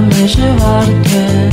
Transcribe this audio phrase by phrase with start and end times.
[0.00, 1.50] Déjame llevarte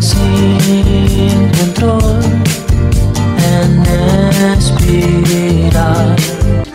[0.00, 2.20] sin control
[3.38, 3.82] en
[4.58, 6.16] espiral.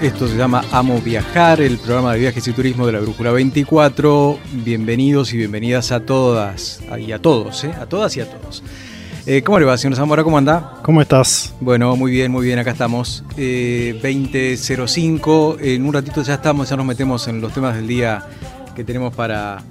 [0.02, 4.40] Esto se llama Amo Viajar, el programa de viajes y turismo de la Brújula 24.
[4.64, 7.74] Bienvenidos y bienvenidas a todas y a todos, ¿eh?
[7.80, 8.64] a todas y a todos.
[9.28, 10.24] Eh, ¿Cómo le va, señor Zamora?
[10.24, 10.80] ¿Cómo anda?
[10.82, 11.54] ¿Cómo estás?
[11.60, 13.24] Bueno, muy bien, muy bien, acá estamos.
[13.38, 18.26] Eh, 20.05, en un ratito ya estamos, ya nos metemos en los temas del día
[18.76, 19.62] que tenemos para,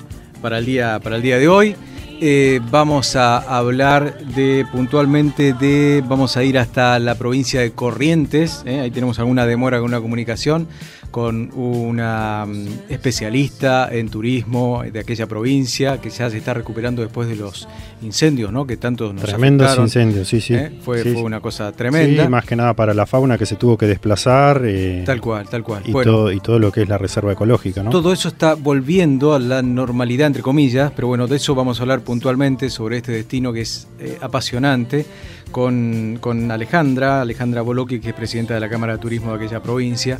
[0.41, 1.77] para, el, día, para el día de hoy.
[2.23, 8.63] Eh, vamos a hablar de puntualmente de, vamos a ir hasta la provincia de Corrientes,
[8.67, 8.81] ¿eh?
[8.81, 10.69] ahí tenemos alguna demora con una comunicación
[11.11, 17.29] con una mm, especialista en turismo de aquella provincia que ya se está recuperando después
[17.29, 17.67] de los
[18.03, 18.67] incendios, ¿no?
[18.67, 19.87] Que tanto nos Tremendos afectaron.
[19.87, 20.55] incendios, sí, sí.
[20.55, 20.71] ¿eh?
[20.83, 21.23] Fue, Sí, fue sí.
[21.23, 22.25] una cosa tremenda.
[22.25, 25.49] Sí, más que nada para la fauna que se tuvo que desplazar eh, Tal cual,
[25.49, 25.83] tal cual.
[25.87, 27.91] y, Bueno, todo, y todo lo que es la reserva ecológica, ¿no?
[27.91, 31.83] Todo eso está volviendo a la normalidad, entre comillas, pero bueno, de eso vamos a
[31.83, 35.05] hablar puntualmente sobre este destino que es eh, apasionante
[35.51, 39.63] con, con Alejandra, Alejandra Boloqui, que es presidenta de la Cámara de Turismo de aquella
[39.63, 40.19] provincia.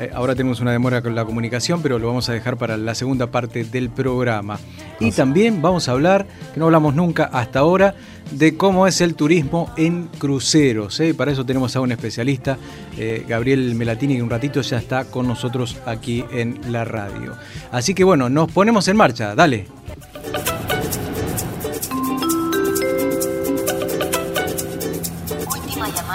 [0.00, 2.94] Eh, ahora tenemos una demora con la comunicación, pero lo vamos a dejar para la
[2.94, 4.58] segunda parte del programa.
[5.00, 5.16] Y Así.
[5.16, 7.94] también vamos a hablar, que no hablamos nunca hasta ahora,
[8.30, 10.98] de cómo es el turismo en cruceros.
[11.00, 11.14] ¿eh?
[11.14, 12.58] Para eso tenemos a un especialista,
[12.96, 17.34] eh, Gabriel Melatini, que un ratito ya está con nosotros aquí en la radio.
[17.70, 19.81] Así que bueno, nos ponemos en marcha, dale.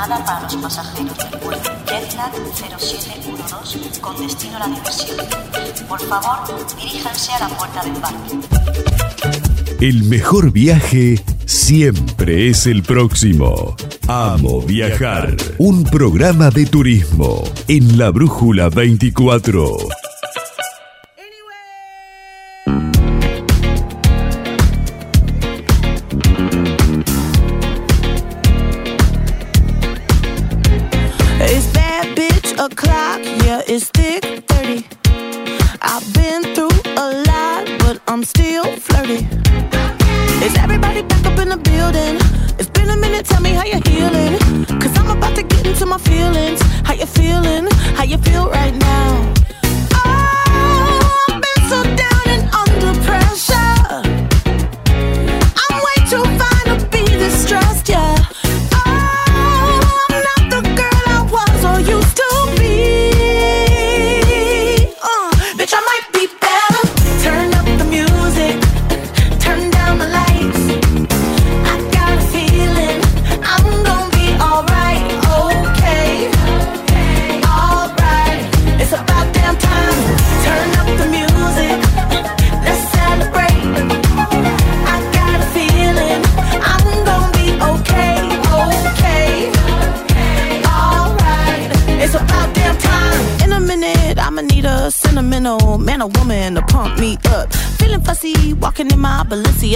[0.07, 5.17] Llamada para los pasajeros del vuelo Jetlag 0712 con destino a la diversión.
[5.89, 6.37] Por favor,
[6.77, 9.85] diríjanse a la puerta de embarque.
[9.85, 13.75] El mejor viaje siempre es el próximo.
[14.07, 15.35] Amo viajar.
[15.57, 20.06] Un programa de turismo en la Brújula 24.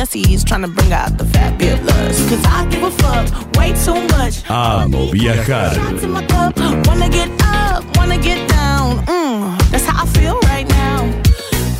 [0.02, 2.30] My Balenciennes, trying to bring out the fabulous.
[2.30, 4.44] Cause I give a fuck way too much.
[4.50, 5.76] Amo viajar.
[5.76, 6.58] Shots in my cup,
[6.88, 8.98] wanna get up, wanna get down.
[9.06, 11.06] Mm, that's how I feel right now.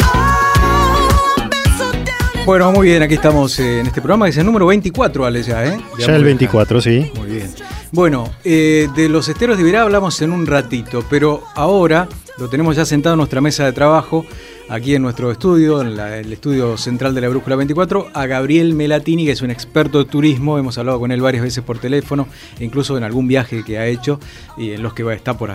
[0.04, 4.32] I've been so down and Bueno, muy bien, aquí estamos eh, en este programa, que
[4.32, 5.70] es el número 24, Ale, ya, ¿eh?
[5.70, 6.24] Ya el Viajar.
[6.24, 7.12] 24, sí.
[7.16, 7.50] Muy bien.
[7.92, 12.76] Bueno, eh, de los esteros de Iberá hablamos en un ratito, pero ahora lo tenemos
[12.76, 14.26] ya sentado en nuestra mesa de trabajo,
[14.72, 19.26] aquí en nuestro estudio, en el estudio central de la Brújula 24, a Gabriel Melatini,
[19.26, 20.58] que es un experto de turismo.
[20.58, 22.28] Hemos hablado con él varias veces por teléfono,
[22.62, 24.18] incluso en algún viaje que ha hecho
[24.58, 25.52] y en los que va a estar por,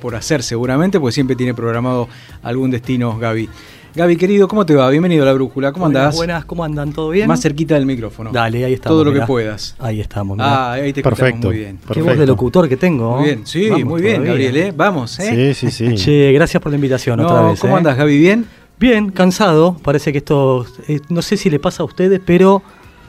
[0.00, 2.08] por hacer seguramente, pues siempre tiene programado
[2.42, 3.48] algún destino, Gaby.
[3.94, 4.88] Gaby, querido, ¿cómo te va?
[4.90, 6.16] Bienvenido a la Brújula, ¿cómo Buenas, andás?
[6.16, 6.92] Buenas, ¿cómo andan?
[6.92, 7.26] ¿Todo bien?
[7.26, 8.30] Más cerquita del micrófono.
[8.30, 8.94] Dale, ahí estamos.
[8.94, 9.74] Todo lo que puedas.
[9.78, 10.48] Ahí estamos, mirá.
[10.70, 11.48] Ah, ahí te Perfecto.
[11.48, 11.78] muy bien.
[11.92, 13.16] Qué voz de locutor que tengo.
[13.16, 14.32] Muy bien, sí, Vamos muy bien, todavía.
[14.46, 14.74] Gabriel, ¿eh?
[14.76, 15.54] Vamos, ¿eh?
[15.54, 15.94] Sí, sí, sí.
[15.96, 17.58] Che, gracias por la invitación No, otra vez.
[17.60, 17.78] ¿Cómo ¿eh?
[17.78, 18.18] andas, Gaby?
[18.18, 18.46] ¿Bien?
[18.78, 19.76] Bien, cansado.
[19.82, 22.62] Parece que esto, eh, no sé si le pasa a ustedes, pero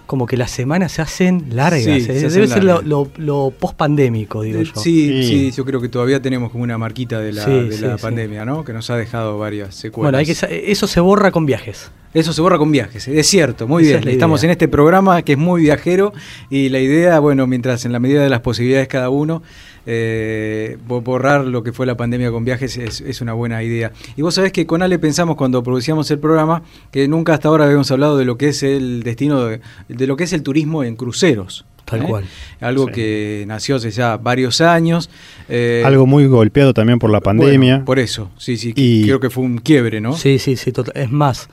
[0.10, 1.84] como que las semanas se hacen largas.
[1.84, 2.02] Sí, ¿eh?
[2.02, 4.82] se Debe ser lo, lo, lo post-pandémico, digo Eh, yo.
[4.82, 5.52] Sí, sí, Sí.
[5.52, 8.02] yo creo que todavía tenemos como una marquita de la, Sí, de la sí.
[8.02, 8.64] pandemia, ¿no?
[8.66, 10.08] Que nos ha dejado varias secuelas.
[10.08, 11.92] Bueno, hay que, sa- eso se borra con viajes.
[12.14, 14.08] Eso se borra con viajes, es cierto, muy Esa bien.
[14.08, 14.48] es Estamos idea.
[14.48, 16.12] en este programa que es muy viajero
[16.50, 19.44] y la idea, bueno, mientras en la medida de las posibilidades cada uno,
[19.86, 23.92] eh, bo- borrar lo que fue la pandemia con viajes es, es una buena idea.
[24.18, 27.66] Y vos sabés que con Ale pensamos cuando producíamos el programa que nunca hasta ahora
[27.66, 30.84] habíamos hablado de lo que es el destino, de, de lo que es el turismo
[30.84, 31.66] en cruceros.
[31.86, 32.06] Tal ¿eh?
[32.08, 32.26] cual.
[32.60, 32.92] Algo Sí.
[32.94, 35.10] que nació hace ya varios años.
[35.48, 37.74] eh, Algo muy golpeado también por la pandemia.
[37.76, 40.14] bueno, por eso, sí, sí, Y- creo que fue un quiebre, ¿no?
[40.14, 40.72] Sí, sí, sí.
[40.72, 41.50] total- Es más,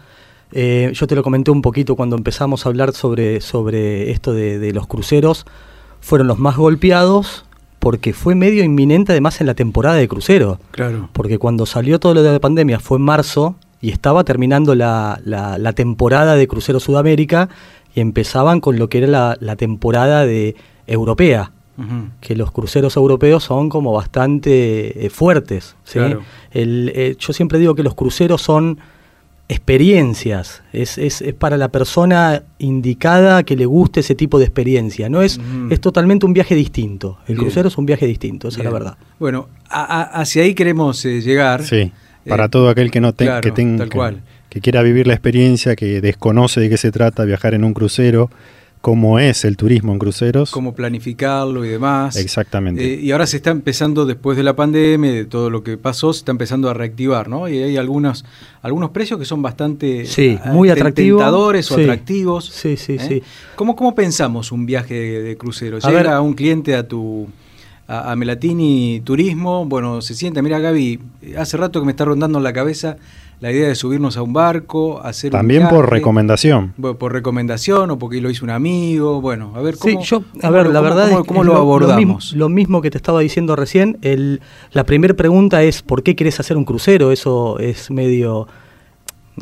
[0.53, 4.59] eh, yo te lo comenté un poquito cuando empezamos a hablar sobre, sobre esto de,
[4.59, 5.45] de los cruceros.
[6.01, 7.45] Fueron los más golpeados
[7.79, 10.59] porque fue medio inminente además en la temporada de crucero.
[10.71, 11.09] Claro.
[11.13, 15.21] Porque cuando salió todo lo de la pandemia fue en marzo y estaba terminando la,
[15.25, 17.49] la- la temporada de Crucero Sudamérica
[17.95, 20.57] y empezaban con lo que era la, la temporada de
[20.87, 21.53] europea,
[22.21, 25.77] que los cruceros europeos son como bastante eh, fuertes.
[25.85, 25.99] ¿sí?
[25.99, 26.23] Claro.
[26.51, 28.79] El, eh, yo siempre digo que los cruceros son
[29.49, 35.09] experiencias, es, es- es para la persona indicada que le guste ese tipo de experiencia,
[35.09, 35.73] no es, Mm.
[35.73, 37.39] es totalmente un viaje distinto, el Bien.
[37.47, 38.97] crucero es un viaje distinto, esa es la verdad.
[39.19, 41.63] Bueno, a- a- hacia ahí queremos eh, llegar.
[41.65, 41.93] Sí,
[42.29, 44.23] para Eh, todo aquel que no te- claro, que tenga tal cual.
[44.49, 48.31] que quiera vivir la experiencia, que desconoce de qué se trata viajar en un crucero,
[48.81, 50.50] cómo es el turismo en cruceros.
[50.52, 52.17] Cómo planificarlo y demás.
[52.17, 52.94] Exactamente.
[52.94, 56.12] Eh, y ahora se está empezando, después de la pandemia, de todo lo que pasó,
[56.12, 57.49] se está empezando a reactivar, ¿no?
[57.49, 58.25] Y hay algunos,
[58.62, 61.19] algunos precios que son bastante Sí, ah, muy ten- atractivo.
[61.19, 61.82] tentadores o Sí.
[61.82, 62.44] atractivos.
[62.46, 62.99] Sí, sí, ¿eh?
[63.08, 63.23] sí.
[63.56, 65.78] ¿Cómo, ¿Cómo pensamos un viaje de, de crucero?
[65.82, 66.20] A Llega ver.
[66.20, 67.26] un cliente a tu
[67.88, 70.99] a, a Melatini Turismo, bueno, se sienta, mira Gaby,
[71.38, 72.96] hace rato que me está rondando en la cabeza
[73.41, 76.73] la idea de subirnos a un barco, hacer un También por recomendación.
[76.77, 80.17] Bueno, por recomendación o porque lo hizo un amigo, bueno, a ver Sí, cómo, yo,
[80.19, 82.33] a cómo ver, lo- la cómo- verdad cómo, es, cómo es lo, abordamos.
[82.33, 83.99] lo mismo que te estaba diciendo recién.
[84.03, 84.41] El,
[84.73, 87.12] la primera pregunta es ¿por qué quieres hacer un crucero?
[87.12, 88.49] Eso es medio...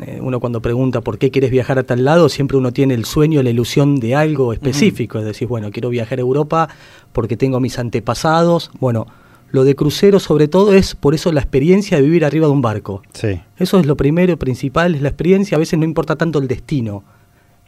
[0.04, 3.04] eh, uno cuando pregunta por qué quieres viajar a tal lado, siempre uno tiene el
[3.04, 5.20] sueño, la ilusión de algo específico.
[5.20, 6.68] Es decir, bueno, quiero viajar a Europa
[7.12, 8.72] porque tengo mis antepasados.
[8.80, 9.06] Bueno,
[9.54, 12.60] lo de crucero sobre todo es por eso la experiencia de vivir arriba de un
[12.60, 13.02] barco.
[13.12, 13.40] Sí.
[13.56, 15.54] Eso es lo primero, principal, es la experiencia.
[15.54, 17.04] A veces no importa tanto el destino.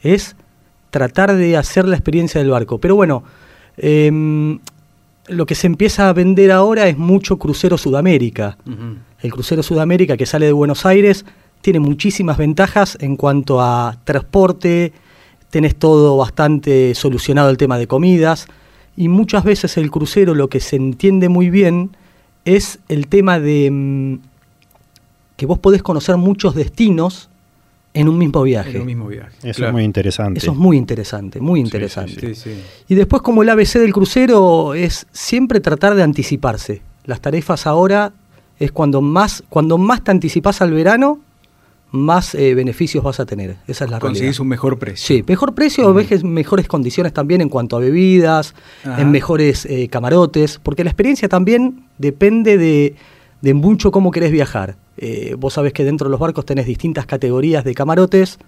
[0.03, 0.35] Es
[0.91, 2.79] tratar de hacer la experiencia del barco.
[2.79, 3.23] Pero bueno,
[3.77, 4.59] em,
[5.29, 8.59] lo que se empieza a vender ahora es mucho crucero Sudamérica.
[9.23, 11.25] El crucero Sudamérica que sale de Buenos Aires
[11.61, 14.93] tiene muchísimas ventajas en cuanto a transporte,
[15.51, 18.49] tenés todo bastante solucionado el tema de comidas
[18.97, 21.91] y muchas veces el crucero lo que se entiende muy bien
[22.45, 24.19] es el tema de mm,
[25.37, 27.29] que vos podés conocer muchos destinos
[27.93, 28.73] en un mismo viaje.
[28.73, 29.35] En un mismo viaje.
[29.43, 29.69] Eso claro.
[29.69, 30.39] es muy interesante.
[30.39, 32.35] Eso es muy interesante, muy sí, interesante.
[32.35, 32.63] Sí, sí.
[32.89, 36.83] Y después como el ABC del crucero es siempre tratar de anticiparse.
[37.05, 38.13] Las tarifas ahora
[38.59, 41.21] es cuando más, cuando más te anticipás al verano,
[41.93, 43.57] más eh, beneficios vas a tener.
[43.67, 44.41] Esa es la Conseguís realidad.
[44.43, 45.07] un mejor precio.
[45.17, 48.55] Sí, mejor precio, vejes- mejores condiciones también en cuanto a bebidas,
[48.85, 49.01] Ajá.
[49.01, 52.97] en mejores eh, camarotes, porque la experiencia también depende de,
[53.41, 54.77] de mucho cómo querés viajar.
[54.99, 58.39] Eh, vos sabés que dentro de los barcos tenés distintas categorías de camarotes.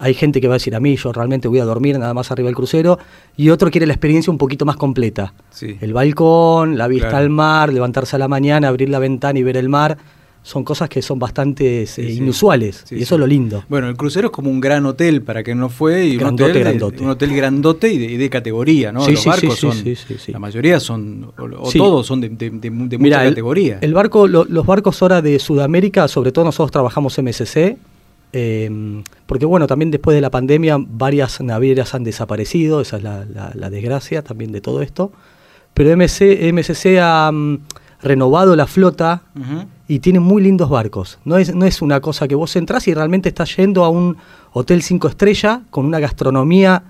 [0.00, 2.30] Hay gente que va a decir a mí, yo realmente voy a dormir nada más
[2.30, 2.98] arriba del crucero,
[3.36, 5.34] y otro quiere la experiencia un poquito más completa.
[5.50, 5.76] Sí.
[5.80, 7.24] El balcón, la vista Claro.
[7.24, 9.98] al mar, levantarse a la mañana, abrir la ventana y ver el mar,
[10.48, 12.16] son cosas que son bastante eh, Sí, sí.
[12.16, 13.64] inusuales, Sí, y eso es lo lindo.
[13.68, 16.44] Bueno, el crucero es como un gran hotel para quien no fue y un Grandote,
[16.44, 17.02] hotel, de- grandote.
[17.04, 19.04] un hotel grandote y de, categoría, ¿no?
[19.04, 19.76] Sí, Los barcos son,
[20.28, 23.76] la mayoría son, o, todos son de, de- mucha categoría.
[23.82, 27.76] El, barco, lo- los barcos ahora de Sudamérica, sobre todo nosotros trabajamos MSC,
[28.32, 33.26] eh, porque bueno, también después de la pandemia varias navieras han desaparecido, esa es la,
[33.26, 35.12] la- la desgracia también de todo esto,
[35.74, 37.58] pero MC, MSC ha mm,
[38.02, 39.66] renovado la flota Ujú.
[39.88, 41.18] Y tiene muy lindos barcos.
[41.24, 44.16] No es, no es una cosa que vos entrás y realmente estás yendo a un
[44.52, 46.82] hotel cinco estrellas con una gastronomía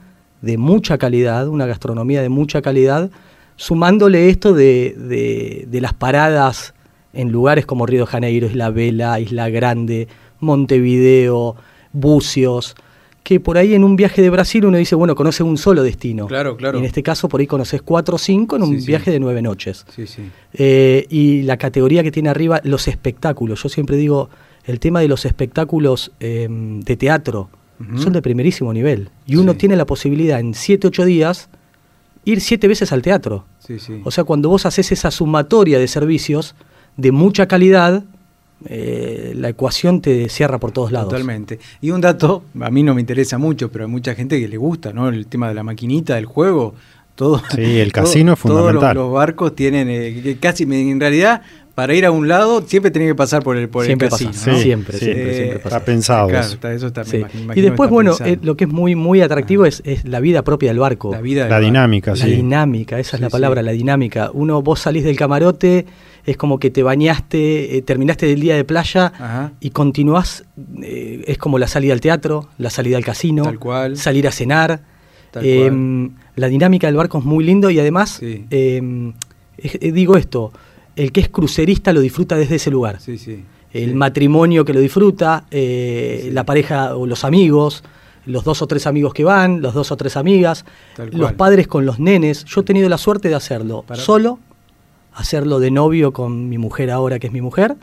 [0.42, 3.10] de mucha calidad, una gastronomía de mucha calidad,
[3.56, 6.74] sumándole esto de, de- de las paradas
[7.12, 10.06] en lugares como Río de Janeiro, Isla Vela, Isla Grande,
[10.40, 11.56] Montevideo,
[11.92, 12.74] Bucios,
[13.22, 16.26] que por ahí en un viaje de Brasil uno dice, bueno, conoce un solo destino.
[16.26, 16.78] Claro, claro.
[16.78, 18.86] Y en este caso por ahí conoces cuatro o cinco en un Sí, sí.
[18.86, 19.84] viaje de nueve noches.
[19.94, 20.22] Sí, sí.
[20.54, 23.62] Eh, y la categoría que tiene arriba, los espectáculos.
[23.62, 24.30] Yo siempre digo,
[24.64, 27.50] el tema de los espectáculos eh, de teatro
[27.96, 29.10] son de primerísimo nivel.
[29.26, 29.58] Y uno Sí.
[29.58, 31.48] tiene la posibilidad en 7, 8 días
[32.24, 33.44] ir siete veces al teatro.
[33.60, 34.00] Sí, sí.
[34.04, 36.54] O sea, cuando vos haces esa sumatoria de servicios
[36.96, 38.04] de mucha calidad,
[38.66, 41.08] eh, la ecuación te cierra por todos lados.
[41.10, 41.58] Totalmente.
[41.80, 44.56] Y un dato, a mí no me interesa mucho, pero hay mucha gente que le
[44.56, 45.08] gusta, ¿no?
[45.08, 46.74] El tema de la maquinita, del juego,
[47.14, 47.40] todo.
[47.54, 48.96] Sí, el todo- casino es Todos los, fundamental.
[48.96, 51.42] los barcos tienen, eh, casi, en realidad,
[51.74, 54.30] para ir a un lado siempre tenés que pasar por el, por Siempre el casino.
[54.32, 54.58] pasa, ¿no?
[54.58, 55.76] siempre, siempre, Eh, siempre pasa.
[55.76, 56.26] Está pensado.
[56.28, 56.54] Claro, eso.
[56.54, 57.24] está- eso está, me Sí.
[57.54, 60.70] Y después, bueno, eh, lo que es muy, muy atractivo es, es la vida propia
[60.70, 61.12] del barco.
[61.12, 61.66] la vida del La barco.
[61.66, 62.30] dinámica, La sí.
[62.32, 63.66] dinámica, esa es la palabra, sí.
[63.66, 64.30] la dinámica.
[64.34, 65.86] Uno, vos salís del camarote,
[66.30, 69.52] es como que te bañaste, eh, terminaste del día de playa Ajá.
[69.60, 70.44] y continuás,
[70.82, 73.96] eh, es como la salida al teatro, la salida al casino, Tal cual.
[73.96, 74.82] salir a cenar.
[75.30, 76.10] Tal cual.
[76.36, 78.46] la dinámica del barco es muy lindo y además, Sí.
[78.50, 79.12] eh,
[79.58, 80.52] es- digo esto,
[80.96, 83.00] el que es crucerista lo disfruta desde ese lugar.
[83.00, 83.44] Sí, sí.
[83.72, 87.84] El matrimonio que lo disfruta, eh, la pareja o los amigos,
[88.24, 90.64] los dos o tres amigos que van, los dos o tres amigas,
[91.12, 92.44] los padres con los nenes.
[92.46, 94.38] Yo he tenido la suerte de hacerlo Para- solo,
[95.18, 97.76] hacerlo de novio con mi mujer ahora que es mi mujer,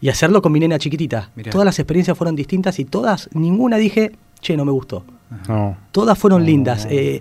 [0.00, 1.30] y hacerlo con mi nena chiquitita.
[1.36, 1.50] Mirá.
[1.52, 5.04] Todas las experiencias fueron distintas y todas, ninguna dije, che, no me gustó.
[5.46, 5.76] No.
[5.92, 6.86] Todas fueron No, lindas.
[6.86, 6.90] no.
[6.92, 7.20] Eh,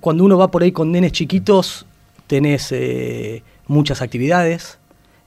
[0.00, 1.86] cuando uno va por ahí con nenes chiquitos,
[2.26, 4.78] tenés eh, muchas actividades.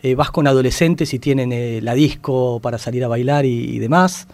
[0.03, 3.79] Eh, vas con adolescentes y tienen eh, la disco para salir a bailar y, y
[3.79, 4.27] demás.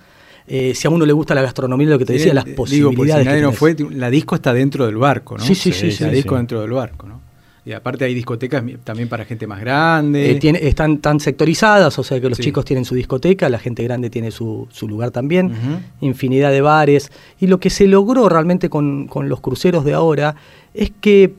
[0.48, 2.92] Eh, si a uno le gusta la gastronomía, lo que te decía, las posibilidades.
[2.92, 5.44] Digo, por si que nadie no fue, la disco está dentro del barco, ¿no?
[5.46, 6.16] Sí, sí, sí, sí, La sí.
[6.16, 6.38] disco sí.
[6.38, 7.22] dentro del barco, ¿no?
[7.64, 10.32] Y aparte hay discotecas también para gente más grande.
[10.32, 12.46] Eh, tiene- están tan sectorizadas, o sea que los Sí.
[12.46, 15.52] chicos tienen su discoteca, la gente grande tiene su, su lugar también,
[16.02, 17.12] infinidad de bares.
[17.40, 20.36] Y lo que se logró realmente con, con los cruceros de ahora
[20.74, 21.36] es que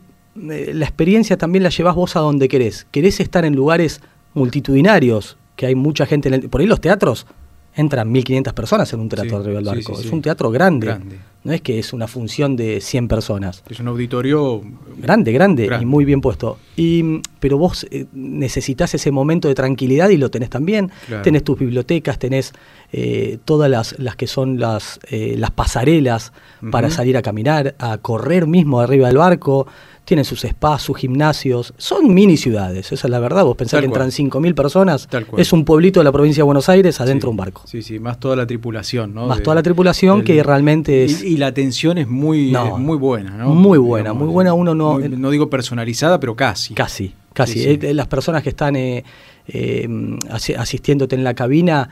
[0.51, 2.87] eh, la experiencia también la llevas vos a donde querés.
[2.93, 4.01] Querés estar en lugares
[4.35, 7.27] multitudinarios, que hay mucha gente, en el- por ahí los teatros
[7.75, 9.95] entran 1500 personas en un teatro Sí, arriba del barco.
[9.95, 10.87] sí, es un teatro grande.
[10.89, 11.19] Grande.
[11.45, 13.65] No es que es una función de 100 personas.
[13.69, 14.63] Es un auditorio
[14.99, 15.83] Grande, grande, Grande.
[15.83, 16.59] y muy bien puesto.
[16.77, 20.93] Y, mm, pero vos eh, necesitas ese momento de tranquilidad y lo tenés también.
[21.09, 21.23] Claro.
[21.25, 22.53] Tenés tus bibliotecas, tenés
[22.93, 26.33] eh, todas las, las que son las, eh, las pasarelas
[26.71, 29.67] para salir a caminar, a correr mismo arriba del barco.
[30.05, 31.75] Tienen sus spas, sus gimnasios.
[31.79, 33.45] Son mini ciudades, esa es la verdad.
[33.45, 34.03] Vos pensás Tal que cual.
[34.11, 35.09] entran 5.000 personas.
[35.37, 37.63] Es un pueblito de la provincia de Buenos Aires adentro de un barco.
[37.67, 39.27] Sí, sí, más toda la tripulación, ¿no?
[39.29, 41.23] Más De- toda la tripulación del- que realmente es...
[41.23, 42.67] Y, y la atención es muy, No.
[42.77, 43.55] es muy buena, ¿no?
[43.55, 46.75] Muy buena, muy buena, uno no- muy- no digo personalizada, pero casi.
[46.75, 47.53] Casi, casi.
[47.61, 47.87] Sí, sí.
[47.87, 49.05] Eh, las personas que están eh,
[49.47, 49.89] eh,
[50.31, 51.89] asi- asistiéndote en la cabina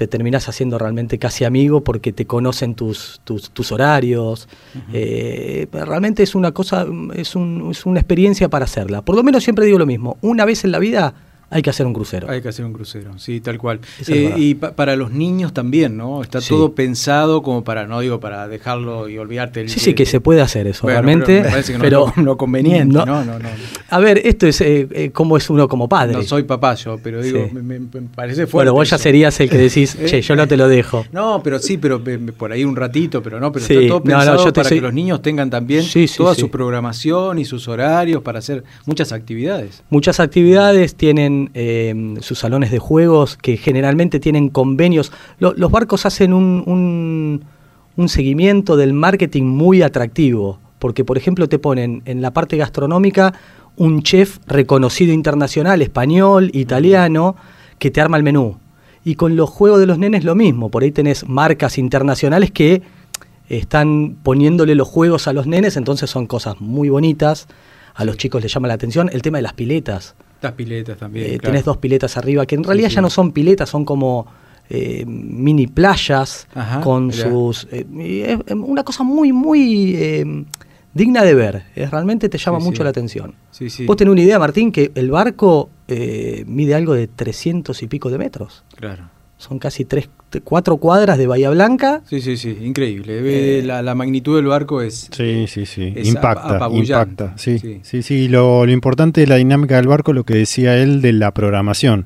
[0.00, 4.48] te terminás haciendo realmente casi amigo porque te conocen tus, tus, tus horarios.
[4.94, 9.02] Eh, realmente es una cosa, es, un- es una experiencia para hacerla.
[9.02, 10.16] Por lo menos siempre digo lo mismo.
[10.22, 11.12] Una vez en la vida
[11.50, 12.30] hay que hacer un crucero.
[12.30, 13.80] Hay que hacer un crucero, sí, tal cual.
[14.06, 16.22] Eh, y pa- para los niños también, ¿no?
[16.22, 16.48] Está Sí.
[16.50, 19.60] todo pensado como para, no digo para dejarlo y olvidarte.
[19.62, 21.42] el- Sí, sí, que se puede hacer eso, Bueno, realmente.
[21.42, 23.04] pero me no es lo, conveniente, no.
[23.04, 23.48] no, no, no.
[23.90, 26.14] A ver, esto es eh, eh, cómo es uno como padre.
[26.14, 27.56] No soy papá yo, pero digo, Sí.
[27.56, 27.80] me,
[28.14, 28.52] parece fuerte.
[28.54, 29.02] bueno, vos ya eso.
[29.02, 31.04] serías el que decís, che, yo no te lo dejo.
[31.12, 33.88] No, pero sí, pero pe- pe- por ahí un ratito, pero no, pero Sí, está
[33.88, 35.84] todo no, no, pensado yo te para soy- que los niños tengan también
[36.16, 39.82] toda su programación y sus horarios para hacer muchas actividades.
[39.90, 45.12] Muchas actividades tienen eh, sus salones de juegos que generalmente tienen convenios.
[45.38, 47.44] Lo- los barcos hacen un, un-
[47.96, 53.34] un seguimiento del marketing muy atractivo, porque por ejemplo te ponen en la parte gastronómica
[53.76, 57.36] un chef reconocido internacional, español, italiano,
[57.78, 58.56] que te arma el menú.
[59.04, 62.82] Y con los juegos de los nenes lo mismo, por ahí tenés marcas internacionales que
[63.48, 67.48] están poniéndole los juegos a los nenes, entonces son cosas muy bonitas,
[67.94, 69.10] a los chicos les llama la atención.
[69.12, 71.26] El tema de las piletas, Las piletas también.
[71.26, 71.42] eh, claro.
[71.52, 72.94] tenés dos piletas arriba, que en realidad sí.
[72.96, 74.26] ya no son piletas, son como
[74.70, 77.28] eh, mini playas Ajá, con mirá.
[77.30, 77.66] sus...
[77.72, 77.86] eh,
[78.26, 80.44] es es una cosa muy, muy eh,
[80.94, 83.34] digna de ver, eh, realmente te llama Sí, mucho la atención.
[83.86, 88.10] Vos tenés una idea, Martín, que el barco eh, mide algo de 300 y pico
[88.10, 88.64] de metros.
[88.76, 89.10] Claro.
[89.40, 90.10] Son casi tres,
[90.44, 92.02] cuatro cuadras de Bahía Blanca.
[92.06, 93.20] Sí, sí, sí, increíble.
[93.58, 95.08] Eh, la, la magnitud del barco es...
[95.16, 95.94] Sí, sí, sí.
[95.96, 97.32] Impacta, impacta.
[97.38, 97.80] Sí, Sí.
[97.82, 98.28] sí, sí.
[98.28, 102.04] Lo, lo importante de la dinámica del barco, lo que decía él de la programación.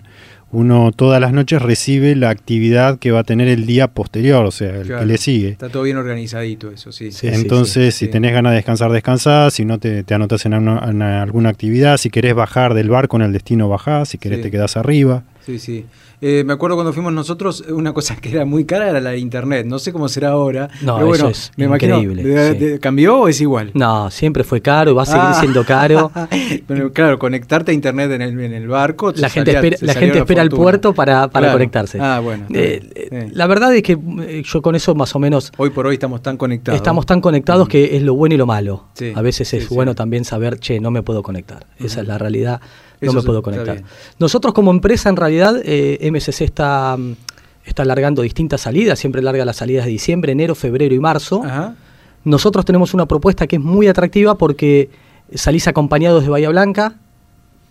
[0.53, 4.53] Uno todas las noches recibe la actividad que va a tener el día posterior, o
[4.53, 5.01] sea, el Claro.
[5.01, 5.49] que le sigue.
[5.49, 7.11] Está todo bien organizadito eso, sí.
[7.11, 8.05] Sí, Entonces, sí.
[8.07, 9.53] si tenés ganas de descansar, descansás.
[9.55, 11.97] Si no, te, te anotas en, una- en alguna actividad.
[11.97, 14.11] Si querés bajar del barco en el destino, bajás.
[14.11, 14.43] Si querés, Sí.
[14.45, 15.25] te quedás arriba.
[15.45, 15.87] Sí, sí.
[16.27, 19.19] Eh, me acuerdo cuando fuimos nosotros, una cosa que era muy cara era la de
[19.19, 19.67] internet.
[19.67, 20.71] No sé cómo será ahora.
[20.81, 22.59] No, pero bueno, eso es me increíble, ¿de- sí.
[22.65, 23.71] de- ¿Cambió o es igual?
[23.75, 25.35] No, siempre fue caro y va a seguir Ah.
[25.39, 26.11] siendo caro.
[26.67, 29.13] Pero claro, conectarte a internet en el, en el barco.
[29.17, 30.63] La gente salía- espera, la gente espera fortuna.
[30.63, 31.53] puerto para, para Claro.
[31.59, 31.99] conectarse.
[32.01, 32.47] Ah, bueno.
[32.55, 33.29] Eh, eh.
[33.33, 36.23] La verdad es que eh, yo con eso más o menos Hoy por hoy estamos
[36.23, 36.77] tan conectados.
[36.77, 37.71] estamos tan conectados Mm.
[37.71, 38.87] que es lo bueno y lo malo.
[38.95, 39.75] Sí, a veces es sí.
[39.75, 41.67] bueno también saber, che, no me puedo conectar.
[41.79, 42.61] Esa es la realidad,
[43.01, 43.77] no me puedo conectar.
[43.77, 43.87] bien.
[44.19, 47.17] Nosotros como empresa, en realidad, eh, MSC está, mm,
[47.65, 51.43] está alargando distintas salidas, siempre larga las salidas de diciembre, enero, febrero y marzo.
[51.45, 51.77] Ajá.
[52.25, 54.91] Nosotros tenemos una propuesta que es muy atractiva porque
[55.35, 56.95] salís acompañados de Bahía Blanca,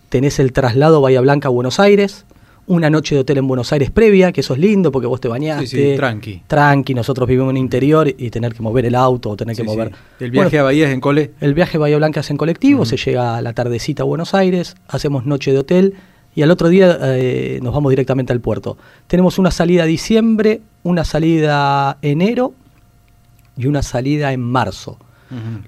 [0.08, 2.24] tenés el traslado Bahía Blanca a Buenos Aires,
[2.66, 5.28] una noche de hotel en Buenos Aires previa, que eso es lindo porque vos te
[5.28, 5.66] bañaste.
[5.66, 6.42] Sí, sí, tranqui.
[6.46, 9.62] Tranqui, nosotros vivimos en el interior y tener que mover el auto o tener que
[9.62, 9.92] Sí, mover.
[10.20, 11.32] El viaje Bueno, a Bahía es en cole.
[11.40, 14.34] el viaje a Bahía Blanca es en colectivo, se llega a la tardecita a Buenos
[14.34, 15.94] Aires, hacemos noche de hotel
[16.34, 18.76] y al otro día eh, nos vamos directamente al puerto.
[19.06, 22.54] Tenemos una salida diciembre, una salida enero
[23.56, 24.98] y una salida en marzo.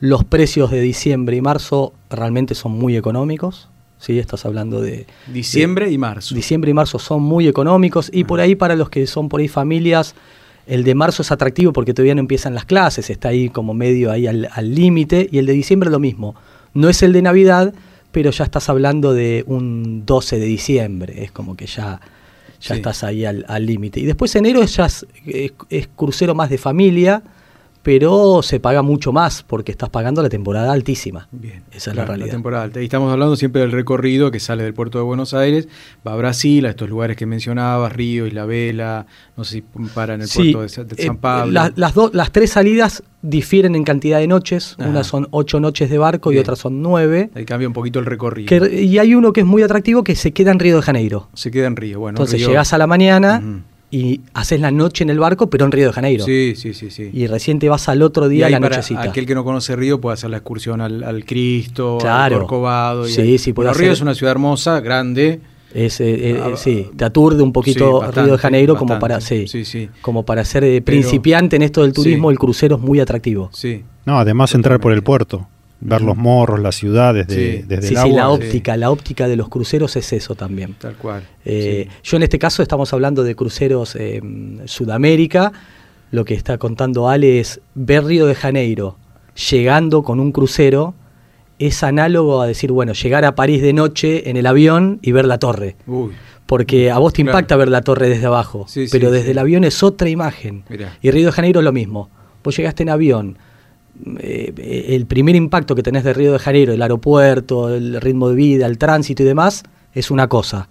[0.00, 3.68] Los precios de diciembre y marzo realmente son muy económicos.
[3.98, 4.18] ¿Sí?
[4.18, 5.06] Estás hablando de...
[5.32, 6.34] Diciembre y marzo.
[6.34, 9.48] Diciembre y marzo son muy económicos y por ahí para los que son por ahí
[9.48, 10.14] familias,
[10.66, 14.10] el de marzo es atractivo porque todavía no empiezan las clases, está ahí como medio
[14.10, 16.34] ahí al límite y el de diciembre lo mismo.
[16.74, 17.72] No es el de Navidad,
[18.12, 22.00] pero ya estás hablando de un 12 de diciembre, es como que ya,
[22.60, 22.74] ya Sí.
[22.74, 24.00] estás ahí al al límite.
[24.00, 27.22] Y después enero es, ya es, es- es crucero más de familia,
[27.86, 31.28] pero se paga mucho más porque estás pagando la temporada altísima.
[31.30, 31.62] Bien.
[31.70, 32.30] Esa es la realidad.
[32.32, 32.80] temporada alta.
[32.80, 35.68] Y estamos hablando siempre del recorrido que sale del puerto de Buenos Aires,
[36.04, 39.60] va a Brasil, a estos lugares que mencionabas, Río, Isla Vela, no sé si
[39.94, 41.52] para en el Sí, puerto de, eh, San Pablo.
[41.52, 44.74] la- las, dos- las tres salidas difieren en cantidad de noches.
[44.80, 44.88] Ajá.
[44.90, 47.30] Unas son ocho noches de barco y otras son nueve.
[47.36, 48.48] Ahí cambia un poquito el recorrido.
[48.48, 51.28] Que- y hay uno que es muy atractivo que se queda en Río de Janeiro.
[51.34, 52.00] Se queda en Río.
[52.00, 53.40] Bueno, Entonces Río- llegás a la mañana.
[53.90, 56.24] Y haces la noche en el barco, pero en Río de Janeiro.
[56.24, 57.10] Sí, sí, sí, sí.
[57.12, 59.02] Y recién te vas al otro Y día a ahí la para nochecita.
[59.02, 62.36] aquel que no conoce Río puede hacer la excursión al, al Cristo, Claro.
[62.36, 63.06] al Corcovado.
[63.08, 65.40] y Sí, ahí- sí, puede Bueno, Río hacer- es una ciudad hermosa, grande.
[65.74, 68.98] Es, eh, eh, Ah, sí, te aturde un poquito sí, Río de bastante, Janeiro como
[68.98, 69.88] para, sí, Sí, sí.
[70.00, 72.32] como para ser eh, Pero- principiante en esto del turismo, Sí.
[72.32, 73.50] el crucero es muy atractivo.
[73.52, 73.84] Sí.
[74.06, 75.48] No, además entrar por el puerto,
[75.80, 77.64] ver los morros, las ciudades de- Sí.
[77.66, 78.38] desde Sí, el sí, la agua.
[78.38, 78.44] sí.
[78.46, 80.74] óptica, la óptica de los cruceros es eso también.
[80.78, 81.22] Tal cual.
[81.44, 81.98] Eh, Sí.
[82.10, 84.20] Yo en este caso estamos hablando de cruceros eh,
[84.64, 85.52] Sudamérica.
[86.10, 88.96] Lo que está contando Ale es ver Río de Janeiro
[89.50, 90.94] llegando con un crucero
[91.58, 95.24] es análogo a decir, bueno, llegar a París de noche en el avión y ver
[95.26, 95.76] la torre.
[95.86, 96.12] Uy,
[96.46, 97.36] Porque a vos te Claro.
[97.38, 99.30] impacta ver la torre desde abajo, Sí, sí, pero desde sí.
[99.32, 100.64] el avión es otra imagen.
[100.68, 100.96] Mirá.
[101.02, 102.08] Y Río de Janeiro es lo mismo.
[102.44, 103.36] Vos llegaste en avión,
[104.18, 108.34] eh, el primer impacto que tenés de Río de Janeiro, el aeropuerto, el ritmo de
[108.34, 109.62] vida, el tránsito y demás,
[109.94, 110.68] es una cosa.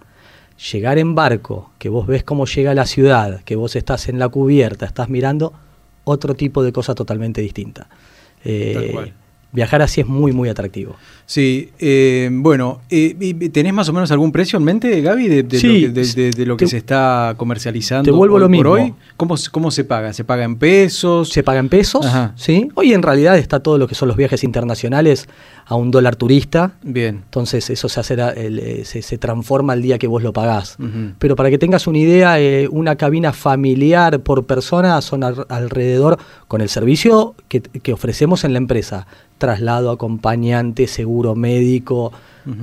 [0.72, 4.28] Llegar en barco, que vos ves cómo llega la ciudad, que vos estás en la
[4.28, 5.52] cubierta, estás mirando,
[6.04, 7.88] otro tipo de cosa totalmente distinta.
[8.44, 9.12] Eh, Tal cual.
[9.56, 10.94] Viajar así es muy, muy atractivo.
[11.24, 13.14] Sí, eh, bueno, eh,
[13.50, 16.12] ¿tenés más o menos algún precio en mente, Gaby, de, de Sí, lo, que, de-
[16.12, 18.70] de- de lo que te- se está comercializando te vuelvo hoy lo por mismo.
[18.70, 18.94] hoy?
[19.16, 20.12] ¿Cómo, se- ¿Cómo se paga?
[20.12, 21.30] ¿Se paga en pesos?
[21.30, 22.34] Se paga en pesos, Ajá.
[22.36, 22.68] ¿sí?
[22.74, 25.26] Hoy en realidad está todo lo que son los viajes internacionales
[25.68, 26.72] a un dólar turista.
[26.82, 27.16] Bien.
[27.24, 30.76] Entonces eso se, hace, el- eh, se, se transforma el día que vos lo pagás.
[31.18, 36.18] Pero para que tengas una idea, eh, una cabina familiar por persona son al- alrededor,
[36.48, 39.06] con el servicio que, que ofrecemos en la empresa,
[39.38, 42.12] traslado, acompañante, seguro médico,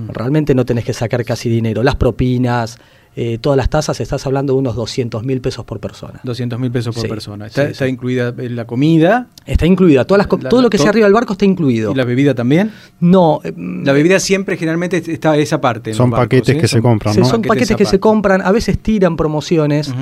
[0.08, 1.84] realmente no tenés que sacar casi dinero.
[1.84, 2.78] Las propinas,
[3.16, 6.20] eh, todas las tasas, estás hablando de unos 200 mil pesos por persona.
[6.24, 7.46] 200 mil pesos por Sí, persona.
[7.48, 7.92] Está, sí, está sí.
[7.92, 11.06] incluida eh, la comida Está incluida, todas las La- todo lo que to- sea arriba
[11.06, 11.92] del barco está incluido.
[11.92, 12.72] y la bebida también.
[13.00, 15.94] No, eh, La bebida siempre generalmente está esa parte.
[15.94, 17.26] Son barcos, paquetes que se compran, Sí, ¿no?
[17.28, 19.94] son paquetes que se compran, a veces tiran promociones.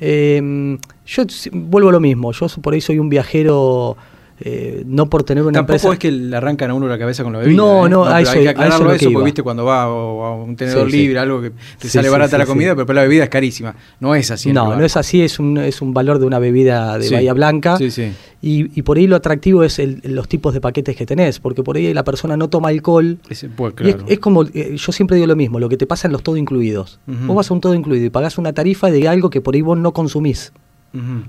[0.00, 3.96] Eh, yo vuelvo a lo mismo, yo por ahí soy un viajero,
[4.40, 5.92] eh, no por tener una Tampoco empresa...
[5.94, 7.56] es que le arrancan a uno la cabeza con la bebida.
[7.56, 7.90] No, ¿eh?
[7.90, 9.42] no, a pero eso- hay que a eso aclararlo es lo eso, que porque viste
[9.42, 10.98] cuando va a, a un tenedor Sí, sí.
[10.98, 13.74] libre, algo que te Sí, sale barata la comida, pero después la bebida es carísima.
[14.00, 14.52] No es así.
[14.52, 17.76] no, no es así, es un, es un valor de una bebida de Bahía Blanca.
[17.78, 18.12] sí, sí.
[18.42, 21.62] Y, y por ahí lo atractivo es el- los tipos de paquetes que tenés, porque
[21.64, 23.18] por ahí la persona no toma alcohol.
[23.30, 24.04] Ese- pues, es- claro.
[24.06, 26.36] es, como, eh, yo siempre digo lo mismo, lo que te pasa en los todo
[26.36, 27.00] incluidos.
[27.08, 27.26] Ujú.
[27.26, 29.62] Vos vas a un todo incluido y pagás una tarifa de algo que por ahí
[29.62, 30.52] vos no consumís.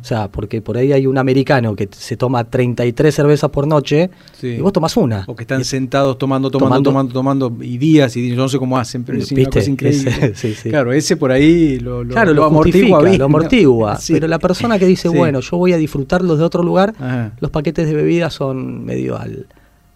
[0.02, 4.10] O sea, porque por ahí hay un americano que se toma 33 cervezas por noche
[4.40, 4.48] Sí.
[4.48, 5.24] y vos tomás una.
[5.28, 7.14] O que están sentados tomando, tomando, Tomando.
[7.14, 10.12] tomando, tomando, y días y días, yo no sé cómo hacen, pero es una increíble.
[10.22, 10.70] Ese- sí, sí.
[10.70, 13.98] Claro, ese por ahí lo, lo, claro, lo, amortigua justifica, bien, lo amortigua.
[14.08, 17.34] Pero la persona que dice, bueno, yo voy a disfrutarlos de otro lugar, Ajá.
[17.40, 19.48] los paquetes de bebidas son medio al,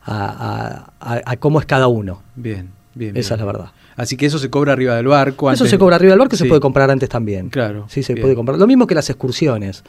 [0.03, 2.21] a, a- a- a cómo es cada uno.
[2.35, 3.15] Bien, bien.
[3.17, 3.39] Esa bien.
[3.41, 3.71] es la verdad.
[4.01, 5.51] Así que eso se cobra arriba del barco.
[5.51, 6.49] Eso se cobra arriba del barco y se Sí.
[6.49, 7.49] puede comprar antes también.
[7.49, 8.23] Claro, Sí, se bien.
[8.23, 8.57] puede comprar.
[8.57, 9.83] Lo mismo que las excursiones.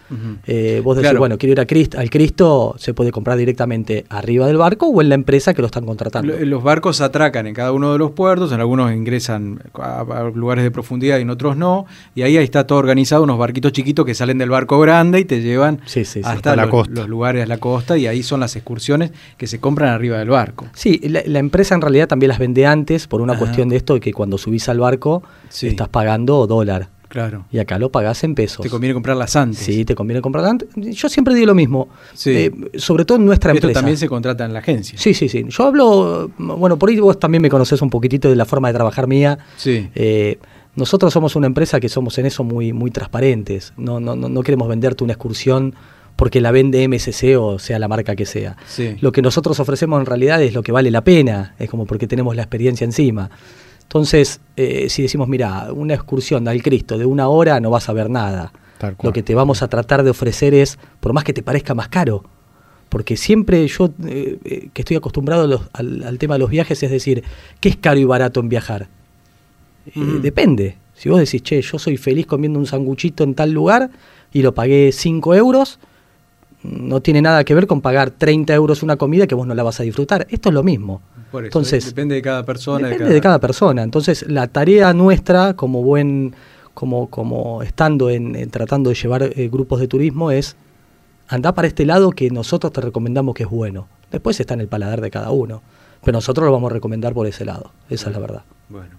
[0.46, 1.18] Eh, vos decís, Claro.
[1.20, 5.00] bueno, quiero ir a Crist- al Cristo, se puede comprar directamente arriba del barco o
[5.00, 6.32] en la empresa que lo están contratando.
[6.38, 10.30] Lo- Los barcos atracan en cada uno de los puertos, en algunos ingresan a, a
[10.34, 13.72] lugares de profundidad y en otros no, y ahí, ahí está todo organizado, unos barquitos
[13.72, 16.18] chiquitos que salen del barco grande y te llevan Sí, sí, sí.
[16.20, 16.92] hasta Hasta la los, costa.
[17.00, 20.28] los lugares a la costa y ahí son las excursiones que se compran arriba del
[20.28, 20.66] barco.
[20.74, 23.40] Sí, la, la empresa en realidad también las vende antes por una Ajá.
[23.40, 25.68] cuestión de esto de que cuando subís al barco Sí.
[25.68, 26.88] estás pagando dólar.
[27.08, 27.44] Claro.
[27.52, 28.62] Y acá lo pagás en pesos.
[28.62, 29.58] Te conviene comprarlas antes.
[29.58, 30.68] Sí, te conviene comprar antes.
[30.76, 31.88] Yo siempre digo lo mismo.
[32.14, 32.30] Sí.
[32.30, 33.80] eh, sobre todo en nuestra Esto empresa.
[33.80, 34.98] también se contrata en la agencia.
[34.98, 35.44] Sí, sí, sí.
[35.46, 38.74] Yo hablo, bueno, por ahí vos también me conoces un poquitito de la forma de
[38.74, 39.38] trabajar mía.
[39.58, 39.90] Sí.
[39.94, 40.38] Eh,
[40.74, 43.74] nosotros somos una empresa que somos en eso muy, muy transparentes.
[43.76, 45.74] No, no, no, no queremos venderte una excursión
[46.16, 48.56] porque la vende MSC o sea la marca que sea.
[48.66, 48.96] Sí.
[49.02, 52.06] Lo que nosotros ofrecemos en realidad es lo que vale la pena, es como porque
[52.06, 53.30] tenemos la experiencia encima.
[53.96, 57.92] Entonces, eh, si decimos, mira, una excursión al Cristo de una hora no vas a
[57.92, 58.50] ver nada.
[59.04, 61.88] Lo que te vamos a tratar de ofrecer es, por más que te parezca más
[61.88, 62.24] caro,
[62.88, 66.48] porque siempre yo, eh, eh, que estoy acostumbrado a los- al, al tema de los
[66.48, 67.22] viajes, es decir,
[67.60, 68.88] ¿qué es caro y barato en viajar?
[69.88, 70.22] Eh, Mm.
[70.22, 70.76] Depende.
[70.94, 73.90] Si vos decís, che, yo soy feliz comiendo un sanguchito en tal lugar
[74.32, 75.78] y lo pagué 5 euros,
[76.62, 79.62] no tiene nada que ver con pagar 30 euros una comida que vos no la
[79.64, 80.26] vas a disfrutar.
[80.30, 81.02] Esto es lo mismo.
[81.32, 82.88] Por eso, Entonces, depende de cada persona.
[82.88, 83.82] Depende de cada persona.
[83.82, 86.34] Entonces, la tarea nuestra, como buen,
[86.74, 90.56] como, como estando en, en tratando de llevar eh, grupos de turismo, es
[91.28, 93.88] andar para este lado que nosotros te recomendamos que es bueno.
[94.10, 95.62] Después está en el paladar de cada uno.
[96.04, 97.72] Pero nosotros lo vamos a recomendar por ese lado.
[97.88, 98.42] Esa es la verdad.
[98.68, 98.90] Bueno.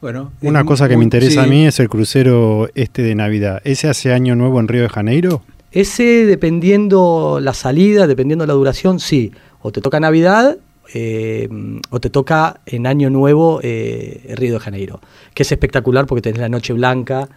[0.00, 1.46] Bueno, Una cosa que me interesa sí.
[1.46, 3.62] a mí es el crucero este de Navidad.
[3.64, 5.42] ¿Ese hace año nuevo en Río de Janeiro?
[5.72, 9.32] Ese, dependiendo la salida, dependiendo la duración, sí.
[9.62, 10.58] O te toca Navidad
[10.92, 11.48] eh,
[11.90, 15.00] o te toca en Año Nuevo eh, Río de Janeiro.
[15.34, 17.28] Que es espectacular porque tenés la Noche Blanca,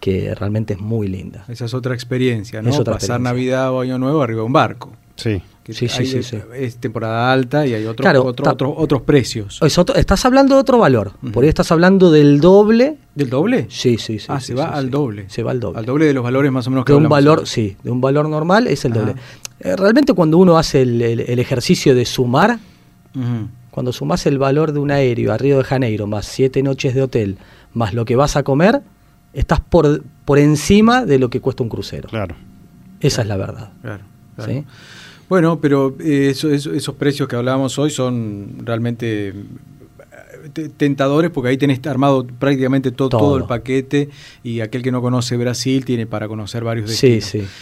[0.00, 1.44] que realmente es muy linda.
[1.48, 2.70] Esa es otra experiencia, ¿no?
[2.70, 3.32] Es otra Pasar experiencia.
[3.32, 4.92] Navidad o Año Nuevo arriba de un barco.
[5.16, 5.42] Sí.
[5.62, 6.38] Que Sí, sí, sí, sí.
[6.56, 9.60] Es temporada alta y hay otro, Claro, otro- otros precios.
[9.62, 11.12] Es otro- estás hablando de otro valor.
[11.32, 12.96] Por ahí estás hablando del doble.
[13.14, 13.66] ¿Del doble?
[13.68, 14.26] Sí, sí, sí.
[14.30, 14.90] ah, sí, se va sí, al sí.
[14.90, 15.24] doble.
[15.28, 15.78] Se va al doble.
[15.78, 18.00] Al doble de los valores más o menos que de un valor, sí, de un
[18.00, 19.00] valor normal es el Ajá.
[19.00, 19.14] doble.
[19.60, 22.58] Eh, realmente cuando uno hace el, el- el ejercicio de sumar,
[23.70, 27.02] Cuando sumas el valor de un aéreo a Río de Janeiro, más siete noches de
[27.02, 27.38] hotel,
[27.72, 28.80] más lo que vas a comer,
[29.32, 32.08] estás por, por encima de lo que cuesta un crucero.
[32.08, 32.34] Claro.
[33.00, 33.72] Esa es la verdad.
[33.82, 34.02] Claro,
[34.36, 34.52] claro.
[34.52, 34.64] ¿sí?
[35.28, 39.34] Bueno, pero eh, eso- eso- esos precios que hablábamos hoy son realmente eh,
[40.52, 43.20] te- tentadores porque ahí tenés armado prácticamente to- todo.
[43.20, 43.36] Todo.
[43.38, 44.08] el paquete
[44.42, 47.48] y aquel que no conoce Brasil tiene para conocer varios Sí, destinos.
[47.48, 47.54] sí,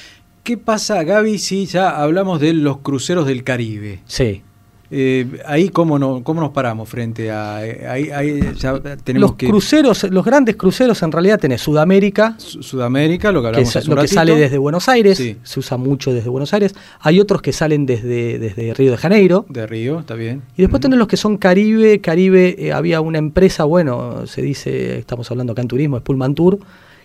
[0.43, 4.01] ¿Qué pasa, Gaby, si ya hablamos de los cruceros del Caribe?
[4.07, 4.43] sí.
[4.91, 7.67] Eh, ahí cómo, no, cómo nos paramos frente a...
[7.67, 9.47] eh, ahí, ahí ya tenemos Los que...
[9.47, 13.77] cruceros, los grandes cruceros en realidad tenés Sudamérica, Su- Sudamérica, lo que que hablamos es
[13.77, 15.37] hace un lo que sale desde Buenos Aires, Sí.
[15.43, 16.75] se usa mucho desde Buenos Aires.
[17.01, 19.45] Hay otros que salen desde, desde Río de Janeiro.
[19.51, 20.41] De Río, está bien.
[20.57, 20.83] Y después Ujú.
[20.85, 22.01] tenés los que son Caribe.
[22.01, 26.35] Caribe, eh, había una empresa, bueno, se dice, estamos hablando acá en turismo, es Pullman
[26.35, 26.59] Tour,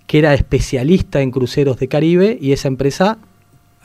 [0.08, 3.18] que era especialista en cruceros de Caribe y esa empresa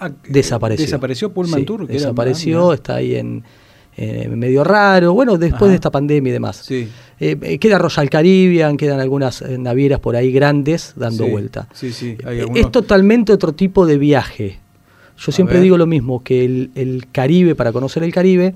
[0.00, 0.84] Ah, desapareció.
[0.86, 1.86] Desapareció Pullman Sí, Tour.
[1.88, 3.42] que desapareció, está ahí en
[3.98, 5.68] eh, medio raro, bueno, después Ajá.
[5.70, 6.62] de esta pandemia y demás.
[6.64, 6.88] Sí.
[7.20, 11.68] Eh, eh, queda Royal Caribbean, quedan algunas navieras por ahí grandes dando Sí, vuelta.
[11.72, 12.16] Sí, sí.
[12.24, 14.58] hay algunos- Es totalmente otro tipo de viaje.
[15.16, 15.64] Yo A siempre ver.
[15.64, 18.54] digo lo mismo, que el, el Caribe, para conocer el Caribe,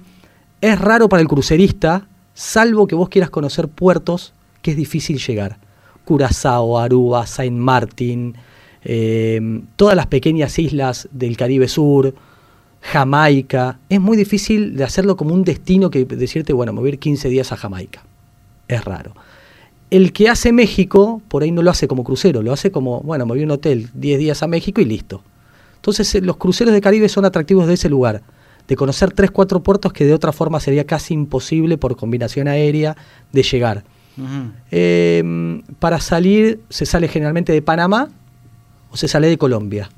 [0.61, 5.59] es raro para el crucerista, salvo que vos quieras conocer puertos que es difícil llegar.
[6.05, 8.35] Curazao, Aruba, Saint Martin,
[8.85, 12.15] eh, todas las pequeñas islas del Caribe Sur,
[12.83, 13.79] Jamaica.
[13.88, 16.99] Es muy difícil de hacerlo como un destino que decirte, bueno, me voy a ir
[16.99, 18.03] 15 días a Jamaica.
[18.68, 19.14] Es raro.
[19.90, 23.25] El que hace México, por ahí no lo hace como crucero, lo hace como, bueno,
[23.25, 25.23] me voy a un hotel 10 días a México y listo.
[25.77, 28.23] Entonces eh, los cruceros de Caribe son atractivos de ese lugar,
[28.66, 32.97] de conocer 3, 4 puertos que de otra forma sería casi imposible por combinación aérea
[33.33, 33.85] de llegar.
[34.71, 38.11] Eh, para salir se sale generalmente de Panamá
[38.90, 39.88] o se sale de Colombia.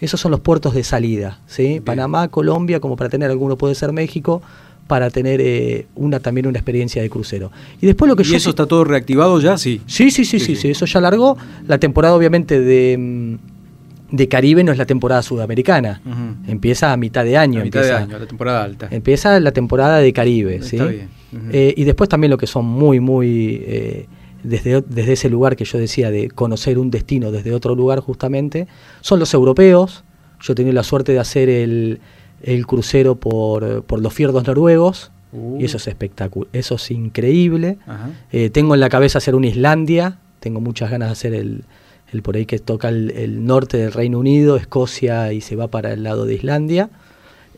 [0.00, 1.64] Esos son los puertos de salida, ¿sí?
[1.64, 1.84] Bien.
[1.84, 4.42] Panamá, Colombia, como para tener alguno puede ser México,
[4.86, 7.50] para tener eh, una también una experiencia de crucero.
[7.80, 9.58] Y después lo que ¿Y yo eso está todo reactivado ya?
[9.58, 9.82] Sí.
[9.86, 11.36] Sí, sí, sí, Sí, sí, eso ya largó.
[11.66, 16.00] La temporada obviamente de, mm, de Caribe no es la temporada sudamericana.
[16.46, 17.60] Empieza a mitad de año.
[17.60, 18.88] A mitad de empieza, año, la temporada alta.
[18.90, 20.76] empieza la temporada de Caribe, Está ¿sí?
[20.78, 21.08] bien.
[21.52, 24.06] Eh, y después también lo que son muy, muy, eh,
[24.42, 28.66] desde, desde ese lugar que yo decía de conocer un destino desde otro lugar justamente,
[29.00, 30.04] son los europeos.
[30.40, 32.00] Yo he tenido la suerte de hacer el,
[32.42, 35.10] el crucero por, por los fiordos noruegos.
[35.32, 35.60] Uh.
[35.60, 37.78] Y eso es espectacular, eso es increíble.
[38.32, 41.64] Eh, tengo en la cabeza hacer una Islandia, tengo muchas ganas de hacer el,
[42.12, 45.68] el por ahí que toca el, el norte del Reino Unido, Escocia y se va
[45.68, 46.88] para el lado de Islandia.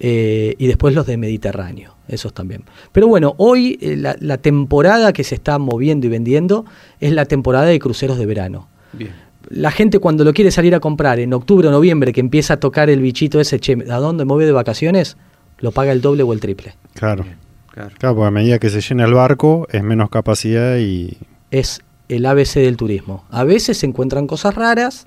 [0.03, 2.65] Eh, y después los de Mediterráneo, esos también.
[2.91, 6.65] Pero bueno, hoy eh, la, la temporada que se está moviendo y vendiendo
[7.01, 8.69] es la temporada de cruceros de verano.
[8.95, 9.13] Bien.
[9.51, 12.57] La gente cuando lo quiere salir a comprar en octubre o noviembre, que empieza a
[12.59, 15.17] tocar el bichito ese, che, ¿a dónde me voy de vacaciones?
[15.59, 16.75] Lo paga el doble o el triple.
[16.95, 17.25] Claro.
[17.73, 17.91] Claro.
[17.99, 21.17] Claro, porque a medida que se llena el barco es menos capacidad y
[21.51, 23.25] Es el ABC del turismo.
[23.31, 25.07] A veces se encuentran cosas raras,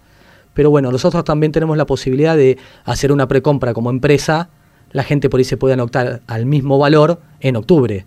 [0.54, 4.50] pero bueno, nosotros también tenemos la posibilidad de hacer una precompra como empresa.
[4.94, 8.06] La gente por ahí se puede anotar al mismo valor en octubre,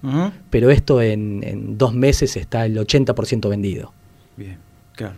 [0.50, 3.92] pero esto en, en dos meses está el 80% vendido.
[4.36, 4.56] Bien,
[4.94, 5.14] claro.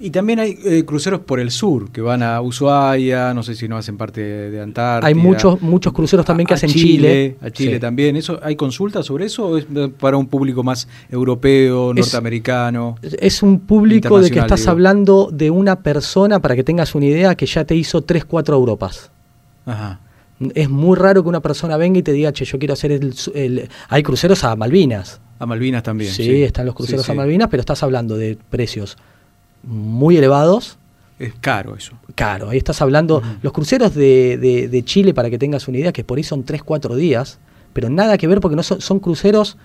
[0.00, 3.68] Y también hay eh, cruceros por el sur que van a Ushuaia, no sé si
[3.68, 5.06] no hacen parte de Antártida.
[5.08, 7.36] Hay muchos, muchos cruceros también que A- hacen Chile.
[7.42, 7.80] A Chile Sí.
[7.80, 8.16] también.
[8.16, 9.66] ¿Eso, ¿Hay consultas sobre eso o es
[9.98, 12.96] para un público más europeo, norteamericano?
[13.02, 14.70] Es un público de que estás digo.
[14.72, 18.56] hablando de una persona, para que tengas una idea, que ya te hizo 3, 4
[18.56, 19.10] Europas.
[19.66, 20.00] Ajá.
[20.54, 23.14] Es muy raro que una persona venga y te diga, che, yo quiero hacer el...
[23.34, 23.68] el-".
[23.88, 25.20] Hay cruceros a Malvinas.
[25.38, 26.10] A Malvinas también.
[26.12, 27.14] Sí, están los cruceros Sí, a.
[27.14, 28.96] Malvinas, pero estás hablando de precios
[29.62, 30.78] muy elevados.
[31.18, 31.92] Es caro eso.
[32.14, 33.22] Claro, ahí estás hablando.
[33.42, 36.44] Los cruceros de, de- de Chile, para que tengas una idea, que por ahí son
[36.44, 37.38] 3, 4 días,
[37.74, 39.58] pero nada que ver porque no son, son cruceros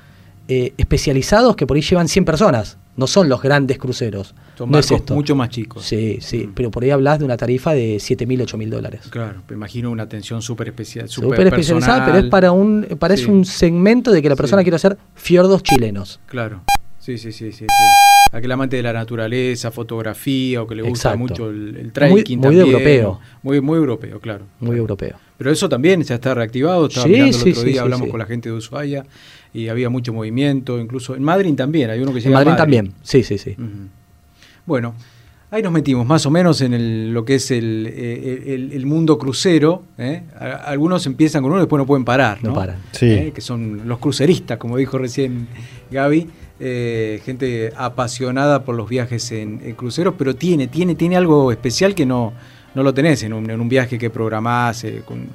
[0.50, 2.78] eh, especializados que por ahí llevan 100 personas.
[2.98, 4.34] No son los grandes cruceros.
[4.58, 5.16] Son no es barcos esto.
[5.16, 5.84] mucho más chicos.
[5.84, 6.54] Sí, sí, Mm.
[6.56, 9.02] pero por ahí hablas de una tarifa de 7 mil, 8 mil dólares.
[9.10, 11.10] Claro, me imagino una atención súper especial.
[11.10, 13.30] Súper especializada, pero es para un, para es Sí.
[13.30, 14.66] un segmento de que la persona Sí.
[14.66, 16.20] quiere hacer fiordos chilenos.
[16.28, 16.62] Claro.
[17.00, 17.66] Sí, sí, sí, sí, sí.
[18.32, 21.18] Aquel amante de la naturaleza, fotografía, o que le gusta Exacto.
[21.20, 23.20] mucho el, el Muy- trekking muy también, europeo.
[23.44, 24.46] Muy, muy europeo, claro.
[24.60, 24.82] Muy Claro.
[24.82, 25.16] europeo.
[25.38, 26.88] Pero eso también ya está reactivado.
[26.88, 29.06] Estaba Sí, mirando el sí, otro sí, día, hablamos con la gente de Ushuaia
[29.56, 30.80] y había mucho movimiento.
[30.80, 33.56] Incluso en Madrid también, hay uno que se En llama Madrid también, sí, sí, sí.
[34.66, 34.96] Bueno,
[35.52, 38.86] ahí nos metimos más o menos en el- lo que es el, eh, el- el
[38.86, 39.84] mundo crucero.
[39.98, 40.24] ¿eh?
[40.66, 42.40] Algunos empiezan con uno y después no pueden parar.
[42.44, 42.56] No ¿no?
[42.56, 42.78] paran.
[42.92, 43.06] Sí.
[43.12, 43.32] ¿Eh?
[43.34, 45.48] Que son los cruceristas, como dijo recién
[45.92, 46.28] Gaby.
[46.58, 51.94] eh, gente apasionada por los viajes en, en cruceros, pero tiene, tiene, tiene algo especial
[51.94, 52.32] que no,
[52.74, 55.28] no lo tenés en un, en un viaje que programás, eh, con-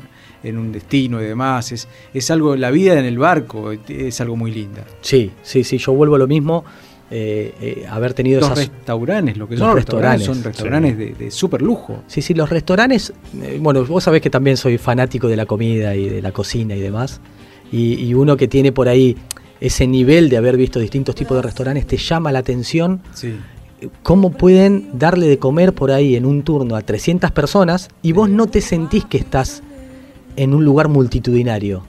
[0.42, 1.72] en un destino y demás.
[1.72, 4.84] Es, es algo, la vida en el barco es algo muy linda.
[5.00, 6.64] Sí, sí, sí, yo vuelvo a lo mismo.
[7.12, 8.68] eh, eh, haber tenido Los esas...
[8.68, 12.04] restaurantes, lo que son los restaurantes, son restaurantes, de, de súper lujo.
[12.06, 15.96] Sí, sí, los restaurantes, eh, bueno, vos sabés que también soy fanático de la comida
[15.96, 17.20] y de la cocina y demás,
[17.72, 19.16] y, y uno que tiene por ahí
[19.60, 23.34] ese nivel de haber visto distintos tipos de restaurantes te llama la atención Sí.
[24.04, 28.30] cómo pueden darle de comer por ahí en un turno a 300 personas y vos
[28.30, 29.62] no te sentís que estás
[30.36, 31.82] en un lugar multitudinario.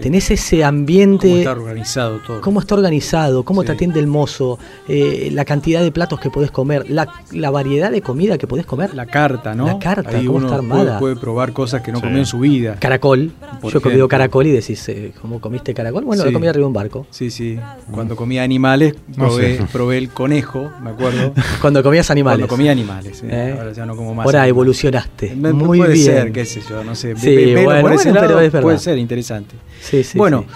[0.00, 1.28] Tenés ese ambiente...
[1.28, 2.40] Cómo está organizado todo.
[2.40, 6.50] cómo está organizado, cómo te atiende el mozo, eh, la cantidad de platos que podés
[6.50, 8.94] comer, la, la variedad de comida que podés comer.
[8.94, 9.66] La carta, ¿no?
[9.66, 10.98] La carta, Ahí cómo uno está puede- armada.
[10.98, 12.02] Probar probar cosas que no Sí.
[12.04, 12.76] comió en su vida.
[12.80, 16.04] Caracol, Por yo he comido caracol y decís, eh, ¿cómo comiste caracol?
[16.04, 16.28] Bueno, Sí.
[16.28, 17.06] lo comí arriba de un barco.
[17.10, 17.58] Sí, sí.
[17.90, 19.64] Cuando comía animales, No probé, sé.
[19.72, 21.32] probé el conejo, me acuerdo.
[21.60, 22.40] Cuando comías animales.
[22.46, 23.22] Cuando comía animales.
[23.24, 23.54] ¿Eh?
[23.58, 24.26] Ahora ya no como más.
[24.26, 24.50] Ahora animales.
[24.50, 25.34] evolucionaste.
[25.36, 26.04] Me- Muy puede bien.
[26.04, 27.14] ser, qué sé yo, no sé.
[27.16, 28.62] Sí, velo bueno, por ese bueno, pero es verdad.
[28.62, 29.54] puede ser interesante.
[29.84, 30.54] Sí, sí, bueno, sí.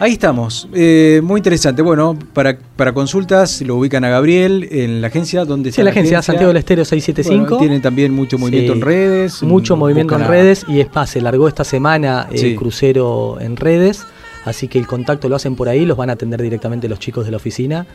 [0.00, 0.68] ahí estamos.
[0.74, 1.80] Eh, muy interesante.
[1.82, 6.20] Bueno, para, para consultas lo ubican a Gabriel en la agencia donde Sí, la agencia
[6.22, 7.44] Santiago del Estero 675.
[7.44, 9.42] Bueno, tienen también mucho movimiento en redes.
[9.42, 12.54] Mucho movimiento en redes y es más, se largó esta semana el Sí.
[12.56, 14.04] crucero en redes,
[14.44, 17.24] así que el contacto lo hacen por ahí, los van a atender directamente los chicos
[17.24, 17.86] de la oficina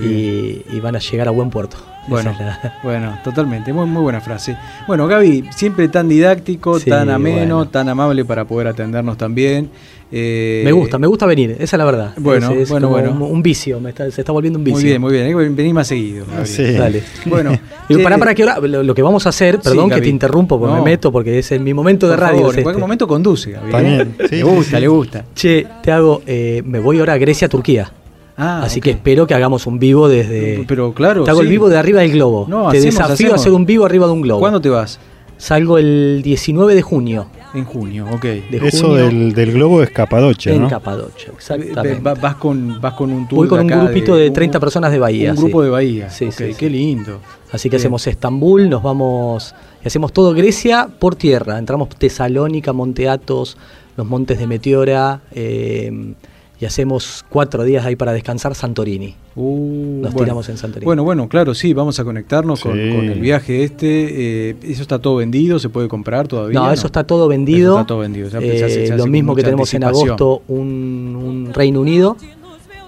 [0.00, 1.76] y, y van a llegar a buen puerto.
[2.08, 4.56] Bueno, Esa es la- bueno, totalmente, muy, muy buena frase.
[4.86, 7.68] Bueno, Gaby, siempre tan didáctico, Sí, tan ameno, bueno.
[7.68, 9.68] tan amable para poder atendernos también.
[10.12, 12.12] Eh, me gusta, me gusta venir, esa es la verdad.
[12.16, 13.26] Bueno, Es- es bueno, como bueno.
[13.26, 14.76] Un, un vicio, me está- se está volviendo un vicio.
[14.80, 16.24] Muy bien, muy bien, hay que venir más seguido.
[16.44, 16.72] Sí.
[16.72, 17.02] Dale.
[17.26, 17.56] Bueno,
[17.88, 20.58] Y para, para que ahora, lo, lo que vamos a hacer, perdón que te interrumpo
[20.58, 20.82] porque No.
[20.84, 22.38] me meto, porque es en mi momento de radio.
[22.38, 22.80] favor, es en cualquier este.
[22.86, 23.52] momento conduce.
[23.70, 24.80] También, sí, le gusta, sí.
[24.80, 25.24] le gusta.
[25.34, 27.92] Che, te hago, eh, me voy ahora a Grecia, Turquía.
[28.36, 30.64] Ah, Así que espero que hagamos un vivo desde.
[30.66, 32.46] Pero claro, Te hago el vivo de arriba del globo.
[32.48, 33.32] No, te hacemos, desafío hacemos.
[33.32, 34.40] a hacer un vivo arriba de un globo.
[34.40, 34.98] ¿Cuándo te vas?
[35.36, 37.26] Salgo el 19 de junio.
[37.52, 38.22] En junio, ok.
[38.22, 40.68] De Eso junio del, del globo es Capadocia, en ¿no?
[40.68, 42.00] Capadocia, exactamente.
[42.00, 44.60] Va- Vas con, vas con un tour Voy con de un grupito de un- 30
[44.60, 45.42] personas de Bahía, Un sí.
[45.42, 46.10] grupo de Bahía.
[46.10, 46.54] Sí, Ok, sí, sí.
[46.56, 47.18] Qué lindo.
[47.50, 47.80] Así que Bien.
[47.80, 51.58] hacemos Estambul, nos vamos y hacemos todo Grecia por tierra.
[51.58, 53.56] Entramos Tesalónica, Monte Athos,
[53.96, 56.14] los montes de Meteora eh,
[56.60, 59.14] y hacemos cuatro días ahí para descansar Santorini.
[59.34, 60.18] Uh, Nos bueno.
[60.26, 60.84] tiramos en Santorini.
[60.84, 62.94] Bueno, bueno, claro, sí, vamos a conectarnos con, Sí.
[62.94, 64.50] con el viaje este.
[64.50, 65.58] eh, ¿Eso está todo vendido?
[65.58, 66.58] ¿Se puede comprar todavía?
[66.60, 67.72] No, eso está todo vendido.
[67.72, 71.16] Eso está todo vendido, se- Eh, se hace lo mismo que tenemos en agosto un,
[71.48, 72.16] un Reino Unido,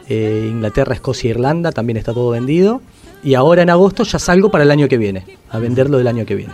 [0.09, 2.83] eh, Inglaterra, Escocia, Irlanda, también está todo vendido.
[3.25, 6.27] Y ahora en agosto ya salgo para el año que viene, a venderlo del año
[6.27, 6.53] que viene.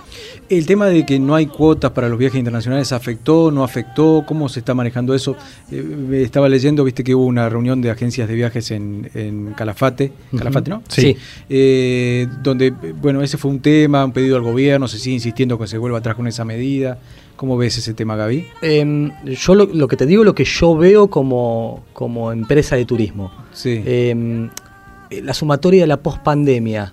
[0.50, 4.48] El tema de que no hay cuotas para los viajes internacionales afectó, no afectó, ¿cómo
[4.48, 5.36] se está manejando eso?
[5.70, 10.12] Eh, estaba leyendo, viste que hubo una reunión de agencias de viajes en, en Calafate.
[10.36, 10.82] Calafate, ¿no?
[10.88, 11.16] Sí.
[11.48, 15.66] Eh, donde, bueno, ese fue un tema, un pedido al gobierno, se sigue insistiendo que
[15.66, 16.98] se vuelva atrás con esa medida.
[17.36, 18.46] ¿Cómo ves ese tema, Gaby?
[18.62, 22.84] Em, yo lo, lo que te digo, lo que yo veo como, como empresa de
[22.84, 23.32] turismo.
[23.52, 23.82] Sí.
[25.10, 26.92] Eh, la sumatoria de la pospandemia,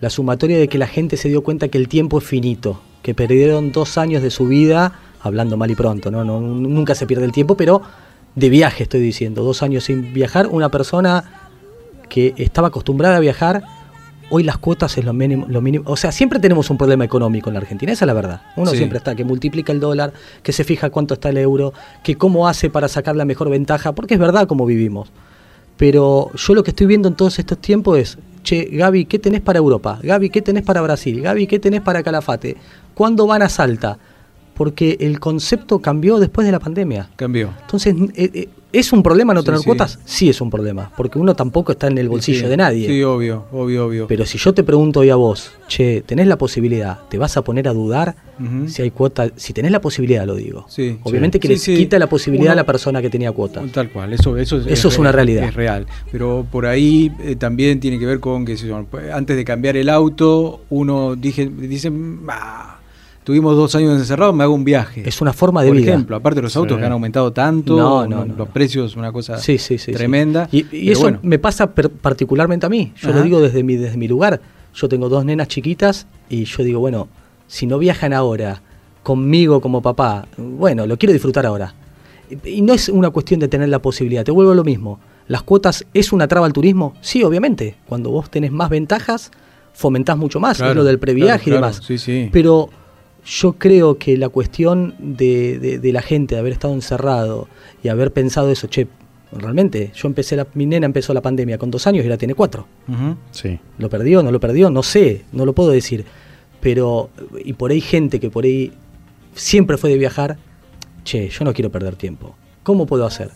[0.00, 3.14] la sumatoria de que la gente se dio cuenta que el tiempo es finito, que
[3.14, 6.24] perdieron dos años de su vida, hablando mal y pronto, ¿no?
[6.24, 7.82] no nunca se pierde el tiempo, pero
[8.34, 11.24] de viaje estoy diciendo, dos años sin viajar, una persona
[12.08, 13.62] que estaba acostumbrada a viajar,
[14.30, 15.84] hoy las cuotas es lo mínimo, lo mínimo.
[15.86, 18.42] O sea, siempre tenemos un problema económico en la Argentina, esa es la verdad.
[18.56, 18.78] Uno Sí.
[18.78, 21.72] siempre está, que multiplica el dólar, que se fija cuánto está el euro,
[22.02, 25.10] que cómo hace para sacar la mejor ventaja, porque es verdad cómo vivimos.
[25.76, 29.40] Pero yo lo que estoy viendo en todos estos tiempos es, che, Gaby, ¿qué tenés
[29.40, 29.98] para Europa?
[30.02, 31.20] Gaby, ¿qué tenés para Brasil?
[31.20, 32.56] Gaby, ¿qué tenés para Calafate?
[32.94, 33.98] ¿Cuándo van a Salta?
[34.54, 37.10] Porque el concepto cambió después de la pandemia.
[37.16, 37.52] Cambió.
[37.62, 39.66] Entonces, eh, eh, ¿es un problema no tener sí.
[39.66, 39.98] cuotas?
[40.04, 42.86] Sí es un problema, porque uno tampoco está en el bolsillo Sí, de nadie.
[42.88, 44.06] Sí, obvio, obvio, obvio.
[44.06, 46.98] Pero si yo te pregunto hoy a vos, che, ¿tenés la posibilidad?
[47.08, 48.14] ¿Te vas a poner a dudar
[48.66, 49.30] si hay cuota?
[49.36, 50.66] Si tenés la posibilidad, lo digo.
[50.68, 53.62] Sí, Obviamente que le quita la posibilidad a la persona que tenía cuota.
[53.72, 55.48] Tal cual, eso, eso, Eso es una real, realidad.
[55.48, 55.86] Es real.
[56.10, 58.56] Pero por ahí eh, también tiene que ver con que
[59.12, 61.92] antes de cambiar el auto, uno dije, dice,
[62.28, 62.73] "Ah,
[63.24, 65.02] tuvimos dos años encerrados, me hago un viaje.
[65.08, 65.90] Es una forma de por vida.
[65.92, 66.80] ejemplo, aparte de los autos Sí.
[66.80, 68.46] que han aumentado tanto, No, no, no, los no.
[68.46, 69.86] precios, una cosa Sí, sí, sí.
[69.86, 69.92] sí.
[69.92, 70.48] tremenda.
[70.52, 72.92] Y, eso bueno, me pasa per- particularmente a mí.
[72.96, 73.18] Yo Ajá.
[73.18, 74.40] lo digo desde mi, desde mi lugar.
[74.74, 77.08] Yo tengo dos nenas chiquitas y yo digo, bueno,
[77.46, 78.60] si no viajan ahora
[79.02, 81.74] conmigo como papá, bueno, lo quiero disfrutar ahora.
[82.44, 84.98] Y no es una cuestión de tener la posibilidad, te vuelvo a lo mismo.
[85.28, 86.94] ¿Las cuotas es una traba al turismo?
[87.00, 87.76] Sí, obviamente.
[87.86, 89.30] Cuando vos tenés más ventajas,
[89.72, 90.56] fomentás mucho más.
[90.58, 91.66] Claro, es lo del previaje claro, y claro.
[91.66, 91.86] demás.
[91.86, 92.28] Sí, sí.
[92.32, 92.68] Pero
[93.24, 97.48] yo creo que la cuestión de, de- de la gente, de haber estado encerrado
[97.82, 98.86] y haber pensado eso, che,
[99.32, 102.34] realmente, yo empecé, la, mi nena empezó la pandemia con dos años y ahora tiene
[102.34, 102.66] cuatro.
[103.30, 103.58] Sí.
[103.78, 104.22] ¿Lo perdió?
[104.22, 104.70] ¿No lo perdió?
[104.70, 106.04] No sé, no lo puedo decir.
[106.60, 107.10] Pero,
[107.44, 108.72] y por ahí gente que por ahí
[109.34, 110.36] siempre fue de viajar,
[111.04, 112.34] che, yo no quiero perder tiempo.
[112.62, 113.30] ¿Cómo puedo hacer?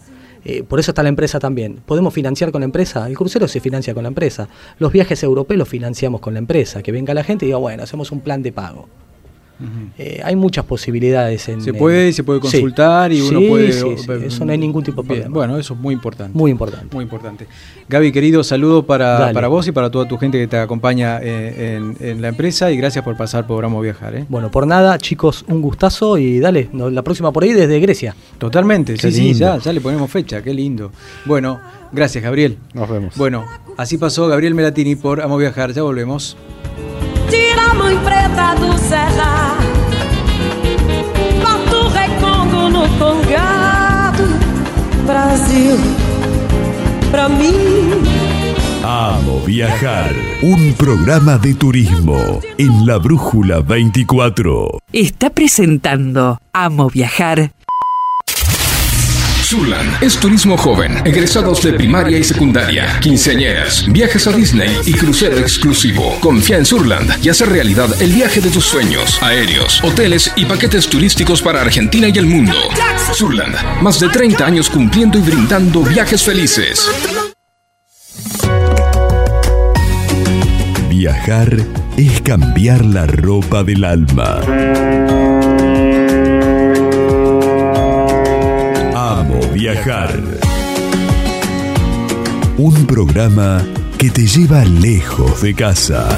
[0.44, 1.80] Eh, por eso está la empresa también.
[1.84, 3.06] ¿Podemos financiar con la empresa?
[3.08, 4.48] El crucero se financia con la empresa.
[4.78, 6.82] Los viajes europeos los financiamos con la empresa.
[6.82, 8.88] Que venga la gente y diga, bueno, hacemos un plan de pago.
[9.98, 11.60] Eh, hay muchas posibilidades en...
[11.60, 12.42] Se en- puede, se puede Sí.
[12.42, 13.72] consultar y uno Sí, puede.
[13.72, 15.34] sí, sí, Eso no hay ningún tipo de Bien, problema.
[15.34, 16.36] Bueno, eso es muy importante.
[16.38, 16.94] Muy importante.
[16.94, 17.46] Muy importante.
[17.88, 21.76] Gaby, querido, saludo para, para vos y para toda tu gente que te acompaña eh,
[21.76, 24.14] en, en la empresa y gracias por pasar por Amo Viajar.
[24.14, 24.24] ¿eh?
[24.28, 28.14] Bueno, por nada, chicos, un gustazo y dale, no, la próxima por ahí desde Grecia.
[28.38, 30.92] Totalmente, Qué sí, sí, ya, ya le ponemos fecha, qué lindo.
[31.24, 31.58] Bueno,
[31.92, 32.58] gracias Gabriel.
[32.74, 33.16] Nos vemos.
[33.16, 33.44] Bueno,
[33.76, 36.36] así pasó Gabriel Melatini por Amo Viajar, ya volvemos.
[37.30, 38.76] Tira a mãe preta do
[41.88, 44.24] Recongo no Congado
[45.06, 45.76] Brasil,
[47.10, 47.54] pra mim
[48.84, 54.78] Amo Viajar, un programa de turismo en la Brújula 24.
[54.92, 57.50] Está presentando Amo Viajar
[59.48, 65.38] Surland es turismo joven, egresados de primaria y secundaria, quinceañeras, viajes a Disney y crucero
[65.38, 66.18] exclusivo.
[66.20, 70.86] Confía en Surland y hace realidad el viaje de tus sueños, aéreos, hoteles y paquetes
[70.86, 72.52] turísticos para Argentina y el mundo.
[73.14, 76.86] Surland, más de 30 años cumpliendo y brindando viajes felices.
[80.90, 81.56] Viajar
[81.96, 84.42] es cambiar la ropa del alma.
[89.60, 90.22] Viajar.
[92.58, 93.66] Un programa
[93.98, 96.08] que te lleva lejos de casa.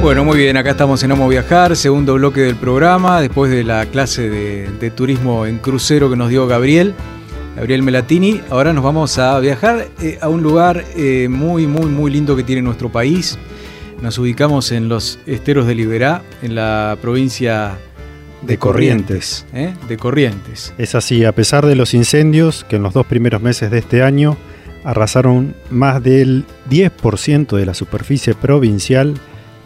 [0.00, 3.86] Bueno, muy bien, acá estamos en Amo Viajar, segundo bloque del programa, después de la
[3.86, 6.94] clase de, de turismo en crucero que nos dio Gabriel,
[7.56, 8.40] Gabriel Melatini.
[8.50, 12.42] Ahora nos vamos a viajar eh, a un lugar eh, muy, muy, muy lindo que
[12.42, 13.38] tiene nuestro país.
[14.02, 17.78] Nos ubicamos en los esteros de Liberá, en la provincia
[18.42, 19.46] de, De Corrientes.
[19.54, 19.74] ¿eh?
[19.88, 20.74] De Corrientes.
[20.78, 24.02] Es así, a pesar de los incendios que en los dos primeros meses de este
[24.02, 24.36] año
[24.82, 29.14] arrasaron más del 10% de la superficie provincial,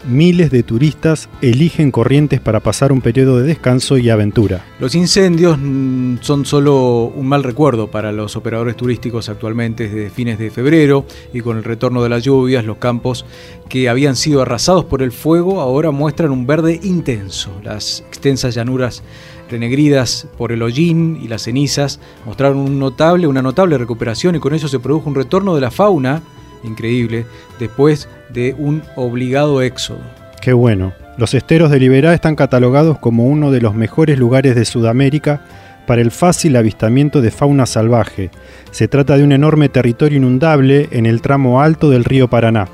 [0.07, 4.65] miles de turistas eligen Corrientes para pasar un periodo de descanso y aventura.
[4.79, 10.39] Los incendios mm, son solo un mal recuerdo para los operadores turísticos actualmente desde fines
[10.39, 13.25] de febrero y con el retorno de las lluvias, los campos
[13.67, 17.51] que habían sido arrasados por el fuego ahora muestran un verde intenso.
[17.63, 19.03] Las extensas llanuras
[19.49, 24.67] renegridas por el hollín y las cenizas mostraron notable, una notable recuperación y con ello
[24.67, 26.21] se produjo un retorno de la fauna
[26.63, 27.25] increíble
[27.57, 30.01] después de un obligado éxodo.
[30.41, 30.93] Qué bueno.
[31.17, 35.41] Los esteros de Liberá están catalogados como uno de los mejores lugares de Sudamérica
[35.85, 38.31] para el fácil avistamiento de fauna salvaje.
[38.71, 42.67] Se trata de un enorme territorio inundable en el tramo alto del río Paraná.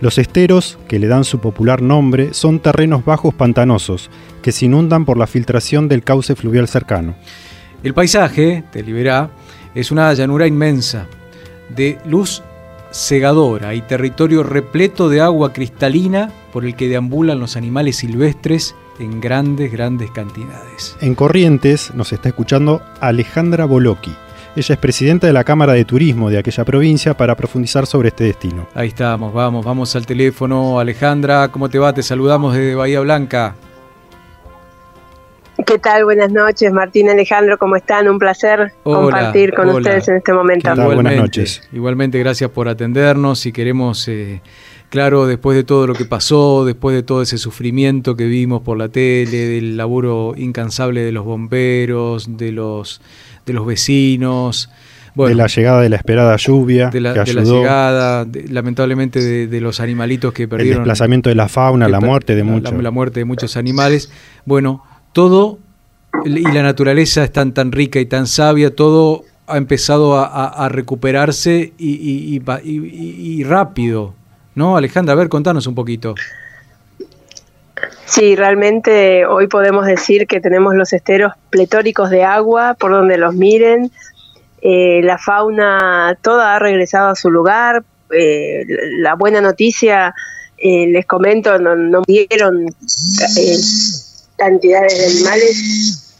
[0.00, 4.10] Los esteros, que le dan su popular nombre, son terrenos bajos pantanosos
[4.42, 7.16] que se inundan por la filtración del cauce fluvial cercano.
[7.82, 9.30] El paisaje de Liberá
[9.74, 11.06] es una llanura inmensa,
[11.74, 12.42] de luz
[12.98, 19.20] cegadora y territorio repleto de agua cristalina por el que deambulan los animales silvestres en
[19.20, 20.96] grandes, grandes cantidades.
[21.00, 24.12] En Corrientes nos está escuchando Alejandra Boloki.
[24.56, 28.24] Ella es presidenta de la Cámara de Turismo de aquella provincia para profundizar sobre este
[28.24, 28.66] destino.
[28.74, 30.80] Ahí estamos, vamos, vamos al teléfono.
[30.80, 31.92] Alejandra, ¿cómo te va?
[31.92, 33.54] Te saludamos desde Bahía Blanca.
[35.68, 36.04] ¿Qué tal?
[36.04, 38.08] Buenas noches, Martín Alejandro, ¿cómo están?
[38.08, 39.78] Un placer Hola, compartir con hola.
[39.78, 40.70] ustedes en este momento.
[40.72, 41.62] Igualmente, Buenas noches.
[41.72, 44.40] Igualmente, gracias por atendernos y queremos, eh,
[44.88, 48.78] claro, después de todo lo que pasó, después de todo ese sufrimiento que vimos por
[48.78, 53.02] la tele, del laburo incansable de los bomberos, de los,
[53.44, 54.70] de los vecinos,
[55.14, 58.24] bueno, de la llegada de la esperada lluvia, de la, que de la ayudó, llegada,
[58.24, 60.78] de- lamentablemente de, de los animalitos que el perdieron.
[60.78, 62.72] desplazamiento de la fauna, la muerte de muchos.
[62.72, 64.10] La, la muerte de muchos animales.
[64.46, 65.58] Bueno, todo,
[66.24, 71.72] y la naturaleza es tan, tan rica y tan sabia, todo ha empezado a, recuperarse
[71.78, 74.14] y, y- y y- rápido.
[74.54, 75.12] ¿No, Alejandra?
[75.12, 76.14] A ver, contanos un poquito.
[78.04, 83.34] Sí, realmente hoy podemos decir que tenemos los esteros pletóricos de agua por donde los
[83.34, 83.90] miren.
[84.60, 87.84] Eh, la fauna toda ha regresado a su lugar.
[88.10, 88.64] Eh,
[88.98, 90.14] la buena noticia,
[90.56, 92.66] eh, les comento, no, no vieron
[94.38, 96.14] cantidades de animales.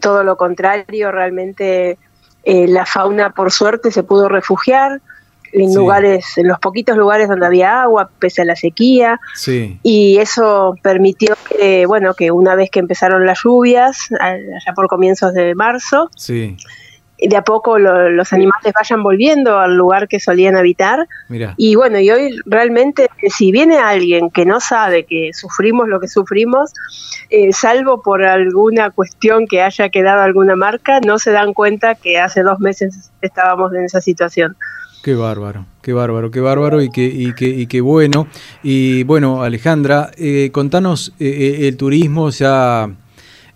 [0.00, 1.98] Todo lo contrario, realmente
[2.44, 5.00] eh, la fauna por suerte se pudo refugiar
[5.52, 5.76] en Sí.
[5.76, 10.74] lugares, en los poquitos lugares donde había agua, pese a la sequía Sí, y eso
[10.82, 16.08] permitió que, bueno, que una vez que empezaron las lluvias, allá por comienzos de marzo,
[16.16, 16.56] sí,
[17.28, 21.06] de a poco lo- los animales vayan volviendo al lugar que solían habitar.
[21.28, 21.54] mira.
[21.56, 26.08] Y bueno, y hoy realmente, si viene alguien que no sabe que sufrimos lo que
[26.08, 26.72] sufrimos,
[27.30, 32.18] eh, salvo por alguna cuestión que haya quedado alguna marca, no se dan cuenta que
[32.18, 34.56] hace dos meses estábamos en esa situación.
[35.02, 38.28] Qué bárbaro, qué bárbaro, qué bárbaro y qué, y qué, y qué bueno.
[38.62, 41.26] Y bueno, Alejandra, eh, contanos, eh,
[41.62, 42.88] eh, el turismo ya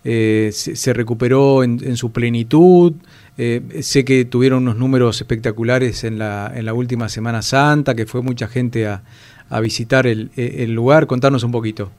[0.02, 2.94] eh, se, se recuperó en, en su plenitud.
[3.38, 8.06] Eh, sé que tuvieron unos números espectaculares en la, en la última Semana Santa, que
[8.06, 9.02] fue mucha gente a,
[9.50, 11.06] a visitar el, eh, el lugar.
[11.06, 11.90] Contanos un poquito.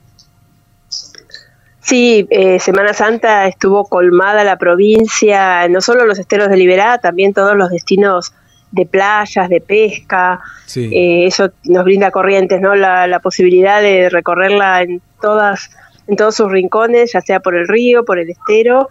[1.80, 7.32] Sí, eh, Semana Santa estuvo colmada la provincia, no solo los esteros de Liberá, también
[7.32, 8.32] todos los destinos
[8.72, 10.40] de playas, de pesca.
[10.66, 12.74] Sí, Eh, eso nos brinda Corrientes, ¿no?
[12.74, 15.70] La, la posibilidad de recorrerla en todas,
[16.08, 18.90] en todos sus rincones, ya sea por el río, por el estero.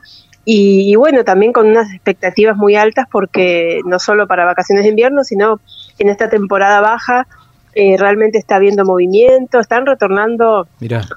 [0.50, 4.92] Y, y bueno, también con unas expectativas muy altas porque no solo para vacaciones de
[4.92, 5.60] invierno, sino
[6.00, 7.28] en esta temporada baja
[7.76, 10.68] eh, realmente está habiendo movimiento, están retornando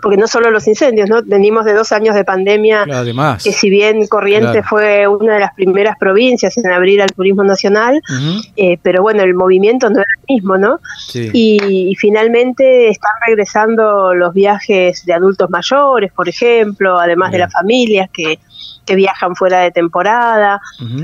[0.03, 1.23] porque no solo los incendios, ¿no?
[1.25, 3.45] Venimos de dos años de pandemia, además.
[3.45, 4.67] que si bien Corrientes Claro.
[4.69, 8.03] fue una de las primeras provincias en abrir al turismo nacional,
[8.57, 10.81] eh, pero bueno, el movimiento no era el mismo, ¿no?
[11.07, 17.39] sí, Y, y finalmente están regresando los viajes de adultos mayores, por ejemplo, además de
[17.39, 18.39] las familias que,
[18.91, 20.61] que viajan fuera de temporada.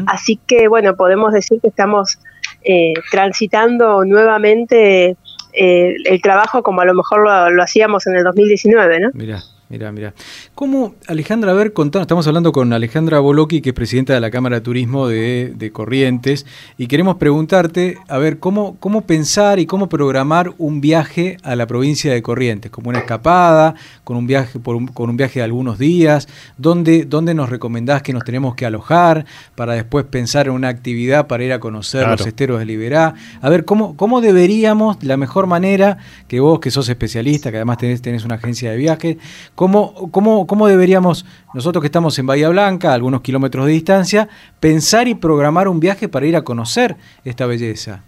[0.09, 2.19] Así que, bueno, podemos decir que estamos
[2.65, 5.17] eh, transitando nuevamente
[5.53, 9.11] eh, el trabajo como a lo mejor lo, lo hacíamos en el 2019, ¿no?
[9.15, 10.15] Mira, mira, mira.
[10.55, 14.31] ¿Cómo, Alejandra, a ver, contanos, estamos hablando con Alejandra Boloki, que es presidenta de la
[14.31, 16.47] Cámara de Turismo de, de Corrientes,
[16.79, 21.67] y queremos preguntarte, a ver, ¿cómo, cómo pensar y cómo programar un viaje a la
[21.67, 25.45] provincia de Corrientes, como una escapada, con un viaje, por un- con un viaje de
[25.45, 30.53] algunos días, ¿dónde, ¿dónde nos recomendás que nos tenemos que alojar para después pensar en
[30.53, 32.17] una actividad para ir a conocer Claro.
[32.17, 33.15] los esteros de Liberá?
[33.41, 35.99] A ver, ¿cómo, ¿cómo deberíamos, la mejor manera,
[36.29, 39.17] que vos que sos especialista, que además tenés, tenés una agencia de viajes,
[39.57, 44.29] ¿cómo, cómo, cómo deberíamos, nosotros que estamos en Bahía Blanca, a algunos kilómetros de distancia,
[44.61, 48.03] pensar y programar un viaje para ir a conocer esta belleza?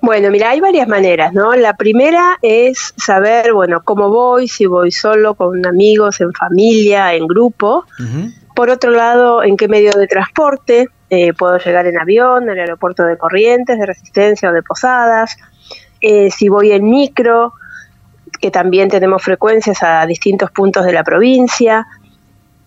[0.00, 1.54] Bueno, mira, hay varias maneras, ¿no?
[1.54, 7.26] La primera es saber, bueno, cómo voy, si voy solo, con amigos, en familia, en
[7.26, 7.84] grupo.
[8.54, 13.04] Por otro lado, en qué medio de transporte eh, puedo llegar en avión, al aeropuerto
[13.04, 15.36] de Corrientes, de Resistencia o de Posadas.
[16.00, 17.54] Eh, si voy en micro,
[18.40, 21.86] que también tenemos frecuencias a distintos puntos de la provincia.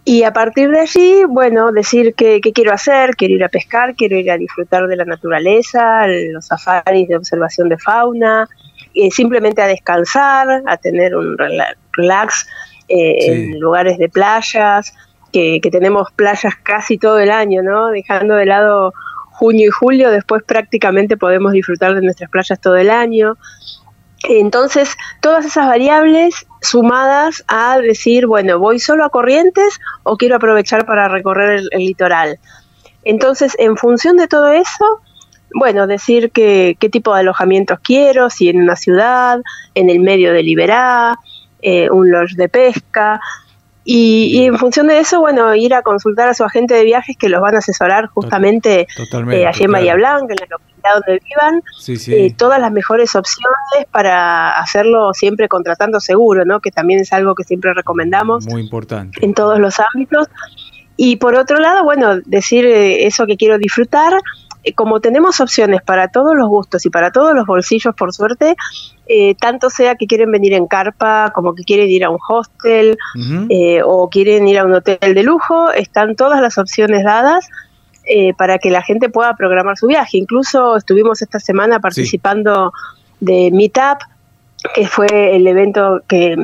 [0.06, 3.96] Y a partir de allí, bueno, decir qué, qué quiero hacer, quiero ir a pescar,
[3.96, 8.48] quiero ir a disfrutar de la naturaleza, los safaris de observación de fauna,
[8.96, 12.48] eh, simplemente a descansar, a tener un rela- relax
[12.88, 13.32] eh, Sí.
[13.32, 14.94] en lugares de playas,
[15.32, 17.90] que, que tenemos playas casi todo el año, ¿no?
[17.90, 18.94] Dejando de lado
[19.32, 23.38] junio y julio, después prácticamente podemos disfrutar de nuestras playas todo el año.
[24.24, 30.86] Entonces, todas esas variables sumadas a decir, bueno, voy solo a Corrientes o quiero aprovechar
[30.86, 32.38] para recorrer el, litoral.
[33.06, 35.02] Entonces, en función de todo eso,
[35.56, 39.40] bueno, decir que, qué tipo de alojamientos quiero, si en una ciudad,
[39.74, 41.18] en el medio de Liberá,
[41.62, 43.22] eh, un lodge de pesca.
[43.92, 47.18] Y, y en función de eso, bueno, ir a consultar a su agente de viajes
[47.18, 49.72] que los van a asesorar justamente eh, allí en claro.
[49.72, 52.14] Bahía Blanca, en la localidad donde vivan, Sí, sí.
[52.14, 56.60] eh, todas las mejores opciones para hacerlo siempre contratando seguro, ¿no?
[56.60, 59.26] Que también es algo que siempre recomendamos Muy importante.
[59.26, 60.28] en todos los ámbitos.
[60.96, 64.14] Y por otro lado, bueno, decir eh, eso que quiero disfrutar,
[64.66, 68.56] eh, como tenemos opciones para todos los gustos y para todos los bolsillos, por suerte,
[69.12, 72.96] eh, tanto sea que quieren venir en carpa, como que quieren ir a un hostel
[73.50, 77.50] eh, o quieren ir a un hotel de lujo, están todas las opciones dadas
[78.06, 80.20] eh, para que la gente pueda programar su viaje.
[80.20, 82.72] Incluso estuvimos esta semana participando
[83.20, 83.98] de Meetup,
[84.76, 86.36] que fue el evento que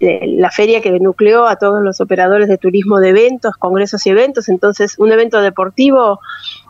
[0.00, 4.10] eh, la feria que nucleó a todos los operadores de turismo de eventos, congresos y
[4.10, 4.50] eventos.
[4.50, 6.20] Entonces, un evento deportivo,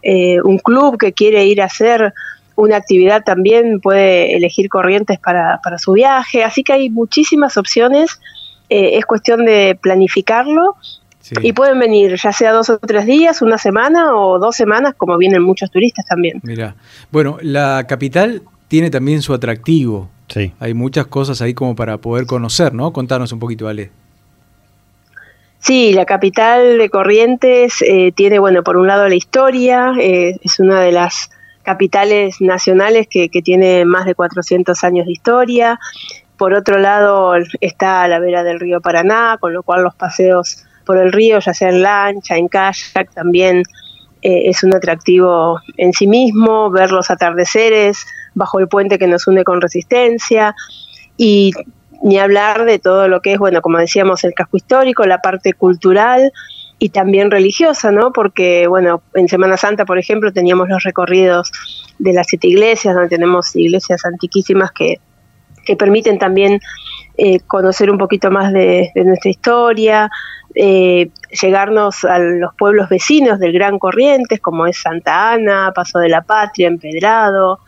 [0.03, 2.15] eh, un club que quiere ir a hacer
[2.57, 6.45] una actividad también puede elegir corrientes para, para su viaje.
[6.45, 8.21] Así que hay muchísimas opciones.
[8.69, 10.77] Eh, es cuestión de planificarlo
[11.21, 11.35] Sí.
[11.41, 15.17] y pueden venir ya sea dos o tres días, una semana o dos semanas, como
[15.17, 16.39] vienen muchos turistas también.
[16.43, 16.77] Mira,
[17.11, 20.11] bueno, la capital tiene también su atractivo.
[20.29, 20.53] Sí.
[20.61, 22.93] Hay muchas cosas ahí como para poder conocer, ¿no?
[22.93, 23.91] Contanos un poquito, Ale.
[25.61, 30.61] Sí, la capital de Corrientes eh, tiene, bueno, por un lado la historia, eh, es
[30.61, 31.31] una de las
[31.65, 35.81] capitales nacionales que, que tiene más de 400 años de historia.
[36.37, 40.65] Por otro lado está a la vera del río Paraná, con lo cual los paseos
[40.85, 43.63] por el río, ya sea en lancha, en kayak, también
[44.23, 49.27] eh, es un atractivo en sí mismo, ver los atardeceres bajo el puente que nos
[49.27, 50.55] une con resistencia
[51.17, 51.53] y
[52.03, 55.55] ni hablar de todo lo que es, bueno, como decíamos, el casco histórico, la parte
[55.55, 56.33] cultural
[56.85, 58.13] y también religiosa, ¿no?
[58.13, 61.51] Porque, bueno, en Semana Santa, por ejemplo, teníamos los recorridos
[61.99, 65.01] de las siete iglesias, donde tenemos iglesias antiquísimas que,
[65.65, 66.61] que permiten también
[67.17, 70.11] eh, conocer un poquito más de, de nuestra historia,
[70.55, 71.09] eh,
[71.41, 76.21] llegarnos a los pueblos vecinos del Gran Corrientes, como es Santa Ana, Paso de la
[76.21, 77.61] Patria, Empedrado,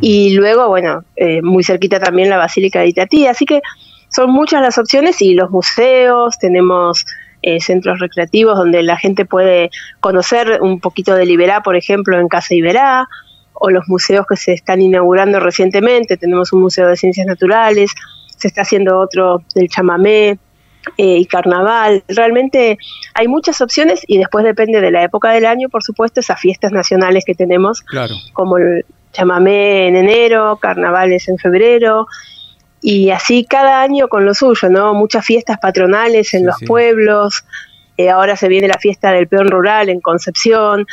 [0.00, 3.26] y luego, bueno, eh, muy cerquita también la Basílica de Itatí.
[3.26, 3.62] Así que
[4.10, 7.04] son muchas las opciones y los museos, tenemos
[7.42, 9.70] eh, centros recreativos donde la gente puede
[10.00, 13.08] conocer un poquito de Liberá, por ejemplo, en Casa Iberá,
[13.60, 16.16] o los museos que se están inaugurando recientemente.
[16.16, 17.90] Tenemos un museo de ciencias naturales,
[18.36, 20.38] se está haciendo otro del chamamé.
[20.96, 22.78] eh, y carnaval, realmente
[23.12, 26.72] hay muchas opciones y después depende de la época del año, por supuesto, esas fiestas
[26.72, 28.14] nacionales que tenemos, Claro.
[28.32, 32.06] como el chamamé en enero, carnavales en febrero,
[32.80, 34.94] y así cada año con lo suyo, ¿no?
[34.94, 36.66] Muchas fiestas patronales en Sí, los sí.
[36.66, 37.44] pueblos,
[37.96, 40.86] eh, ahora se viene la fiesta del peón rural en Concepción,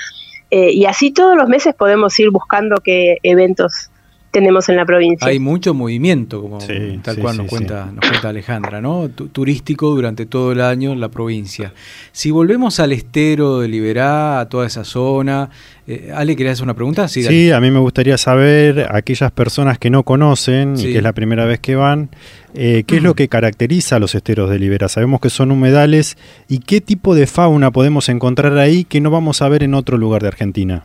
[0.51, 3.89] eh, y así todos los meses podemos ir buscando qué eventos
[4.35, 5.27] tenemos en la provincia.
[5.27, 7.55] Hay mucho movimiento, como Sí, tal sí, cual sí, nos, sí.
[7.55, 9.07] cuenta, nos cuenta Alejandra, ¿no?
[9.09, 11.73] Tu- turístico durante todo el año en la provincia.
[12.11, 15.49] Si volvemos al estero de Liberá, a toda esa zona,
[15.87, 17.07] eh, Ale, ¿querías hacer una pregunta?
[17.07, 20.87] Sí, a mí me gustaría saber, aquellas personas que no conocen Sí.
[20.87, 22.09] y que es la primera vez que van,
[22.53, 24.89] eh, qué es lo que caracteriza a los esteros de Libera.
[24.89, 26.17] Sabemos que son humedales
[26.49, 29.97] y qué tipo de fauna podemos encontrar ahí que no vamos a ver en otro
[29.97, 30.83] lugar de Argentina.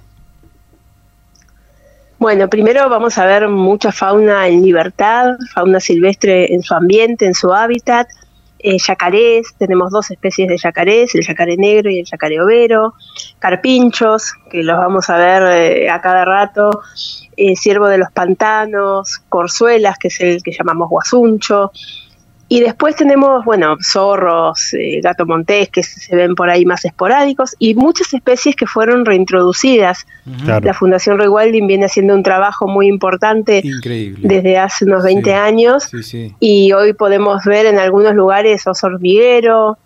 [2.21, 7.33] Bueno, primero vamos a ver mucha fauna en libertad, fauna silvestre en su ambiente, en
[7.33, 8.09] su hábitat,
[8.59, 12.93] eh, yacarés, tenemos dos especies de yacarés, el yacaré negro y el yacaré overo,
[13.39, 16.83] carpinchos, que los vamos a ver eh, a cada rato,
[17.39, 21.73] eh, ciervo de los pantanos, corzuelas, que es el que llamamos guasuncho,
[22.53, 27.55] y después tenemos, bueno, zorros, eh, gato montés, que se ven por ahí más esporádicos,
[27.61, 30.05] y muchas especies que fueron reintroducidas.
[30.45, 30.67] Claro.
[30.67, 34.27] La Fundación Roy Walding viene haciendo un trabajo muy importante Increíble.
[34.29, 35.37] desde hace unos 20 Sí.
[35.37, 36.35] años Sí, sí.
[36.41, 39.79] y hoy podemos ver en algunos lugares oso hormiguero,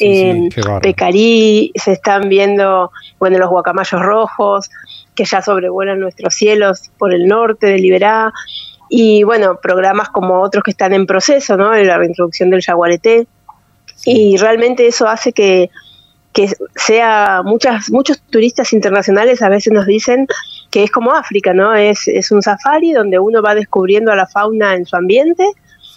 [0.00, 0.80] bárbaro.
[0.80, 4.70] Pecarí, se están viendo, bueno, los guacamayos rojos,
[5.14, 8.32] que ya sobrevuelan nuestros cielos por el norte de Liberá,
[8.88, 11.72] y bueno, programas como otros que están en proceso, ¿no?
[11.74, 13.26] La reintroducción del jaguareté,
[14.04, 15.70] y realmente eso hace que,
[16.32, 20.26] que sea muchas muchos turistas internacionales a veces nos dicen
[20.70, 21.74] que es como África, ¿no?
[21.74, 25.44] Es, es un safari donde uno va descubriendo a la fauna en su ambiente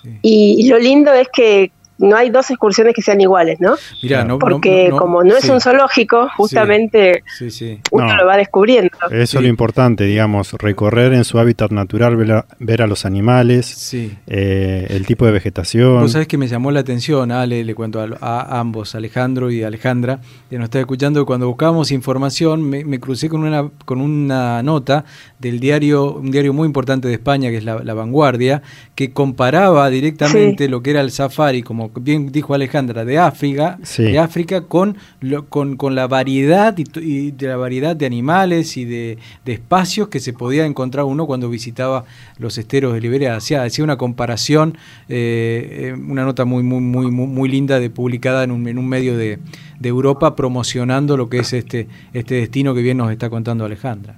[0.02, 0.18] Sí.
[0.22, 3.76] y, y lo lindo es que no hay dos excursiones que sean iguales, ¿no?
[4.02, 5.52] Mirá, no- Porque no- no- como no es sí.
[5.52, 7.80] un zoológico, justamente Sí, sí.
[7.92, 8.16] uno No.
[8.18, 8.90] lo va descubriendo.
[9.12, 13.06] Eso es lo importante, digamos, recorrer en su hábitat natural, ver a, ver a los
[13.06, 14.18] animales, Sí.
[14.28, 16.00] eh, el tipo de vegetación.
[16.02, 19.64] Vos sabés que me llamó la atención, Ale, le cuento a, a ambos, Alejandro y
[19.64, 20.20] Alejandra,
[20.50, 25.06] que nos está escuchando, cuando buscábamos información me, me crucé con una, con una nota
[25.38, 28.62] del diario, un diario muy importante de España, que es La, La Vanguardia,
[28.96, 34.04] que comparaba directamente lo que era el safari, como bien dijo Alejandra, de África, Sí.
[34.04, 38.86] de África con, lo- con, con la variedad y, de la variedad de animales y
[38.86, 42.06] de, de espacios que se podía encontrar uno cuando visitaba
[42.38, 43.36] los esteros de Liberia.
[43.36, 44.78] Hacía, hacía una comparación,
[45.08, 48.78] eh, eh, una nota muy, muy, muy, muy, muy linda de publicada en un, en
[48.78, 49.40] un medio de,
[49.80, 54.16] de Europa promocionando lo que es este, este destino que bien nos está contando Alejandra.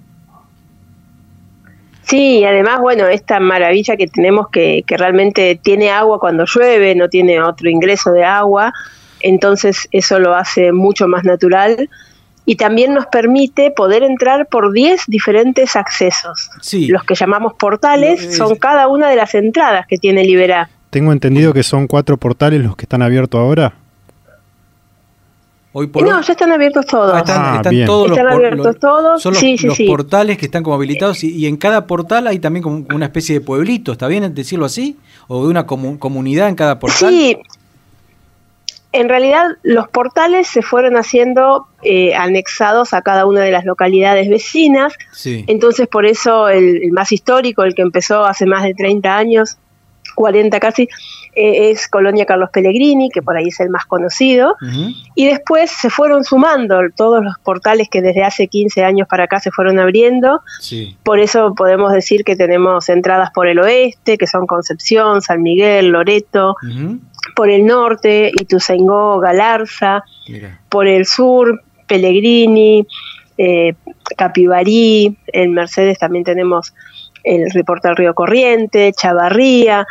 [2.12, 6.93] Sí, y además, bueno, esta maravilla que tenemos que, que realmente tiene agua cuando llueve,
[6.93, 8.74] no tiene otro ingreso de agua,
[9.22, 11.89] entonces eso lo hace mucho más natural
[12.45, 16.49] y también nos permite poder entrar por 10 diferentes accesos.
[16.62, 16.88] Sí.
[16.88, 20.70] Los que llamamos portales es- son cada una de las entradas que tiene Liberá.
[20.89, 23.72] Tengo entendido que son cuatro portales los que están abiertos ahora.
[25.74, 27.13] Hoy no, ya están abiertos todos.
[27.13, 29.78] Ah, están, Ah, están todos Están los, abiertos los- todos, son los, sí, sí, los
[29.78, 29.86] sí.
[29.88, 33.36] portales que están como habilitados y, y en cada portal hay también como una especie
[33.39, 34.97] de pueblito, ¿está bien decirlo así?
[35.30, 37.09] ¿O de una comu- comunidad en cada portal?
[37.09, 37.38] Sí,
[38.93, 44.28] en realidad los portales se fueron haciendo eh, anexados a cada una de las localidades
[44.30, 45.45] vecinas, Sí.
[45.47, 49.55] entonces por eso el, el más histórico, el que empezó hace más de 30 años,
[50.16, 50.84] 40 casi,
[51.36, 54.55] eh, es Colonia Carlos Pellegrini, que por ahí es el más conocido,
[55.16, 59.39] y después se fueron sumando todos los portales que desde hace 15 años para acá
[59.39, 60.97] se fueron abriendo, Sí.
[61.03, 65.88] por eso podemos decir que tenemos entradas por el oeste, que son Concepción, San Miguel,
[65.89, 66.55] Loreto,
[67.36, 70.59] por el norte, Ituzaingó, Galarza, Mira.
[70.70, 72.86] por el sur, Pellegrini,
[73.38, 73.74] eh,
[74.18, 76.74] Capibarí, en Mercedes también tenemos
[77.24, 79.86] el reporte al Río Corriente, Chavarría,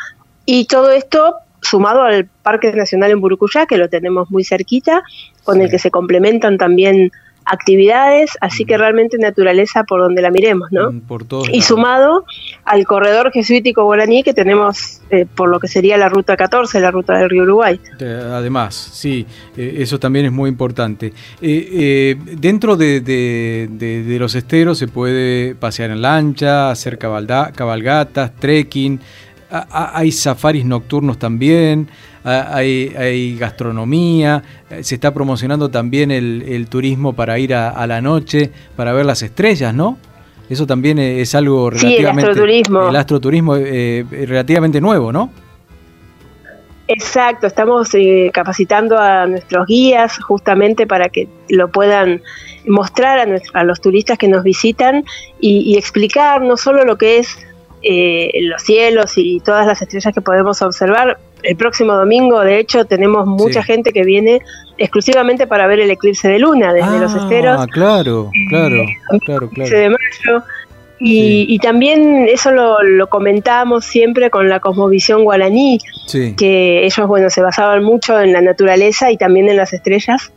[0.44, 5.02] y todo esto sumado al Parque Nacional en Burucuyá, que lo tenemos muy cerquita,
[5.44, 7.12] con el que se complementan también
[7.50, 10.92] actividades, así que realmente naturaleza por donde la miremos, ¿no?
[11.06, 12.24] Por todos Y sumado
[12.64, 16.90] al corredor jesuítico guaraní que tenemos eh, por lo que sería la ruta 14, la
[16.90, 17.80] ruta del río Uruguay.
[18.00, 19.26] Además, sí,
[19.56, 21.08] eh, eso también es muy importante.
[21.42, 26.98] Eh, eh, dentro de, de- de- de los esteros se puede pasear en lancha, hacer
[26.98, 29.00] cabalda- cabalgatas, trekking,
[29.70, 31.88] hay safaris nocturnos también,
[32.24, 37.86] hay, hay gastronomía, eh, se está promocionando también el, el turismo para ir a, a
[37.86, 39.98] la noche, para ver las estrellas, ¿no?
[40.48, 42.30] Eso también eh, es algo Sí, el relativamente...
[42.30, 42.88] astroturismo.
[42.88, 45.30] El astroturismo eh, eh, relativamente nuevo, ¿no?
[46.88, 52.20] Exacto, estamos eh, capacitando a nuestros guías justamente para que lo puedan
[52.66, 55.04] mostrar a, nuestro- a los turistas que nos visitan
[55.40, 57.38] y, y explicar no solo lo que es
[57.82, 61.18] eh, los cielos y todas las estrellas que podemos observar.
[61.42, 63.66] El próximo domingo, de hecho, tenemos mucha Sí.
[63.72, 64.40] gente que viene
[64.78, 67.56] exclusivamente para ver el eclipse de luna desde los esteros.
[67.60, 68.76] Ah, claro, claro,
[69.24, 69.78] claro, 15 claro.
[69.82, 70.44] de mayo.
[71.02, 76.34] Y, y también eso lo, lo comentamos siempre con la cosmovisión guaraní, Sí.
[76.36, 80.30] que ellos, bueno, se basaban mucho en la naturaleza y también en las estrellas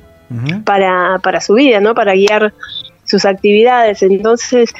[0.63, 1.93] para, para su vida, ¿no?
[1.93, 2.53] Para guiar
[3.03, 4.01] sus actividades.
[4.03, 4.73] Entonces,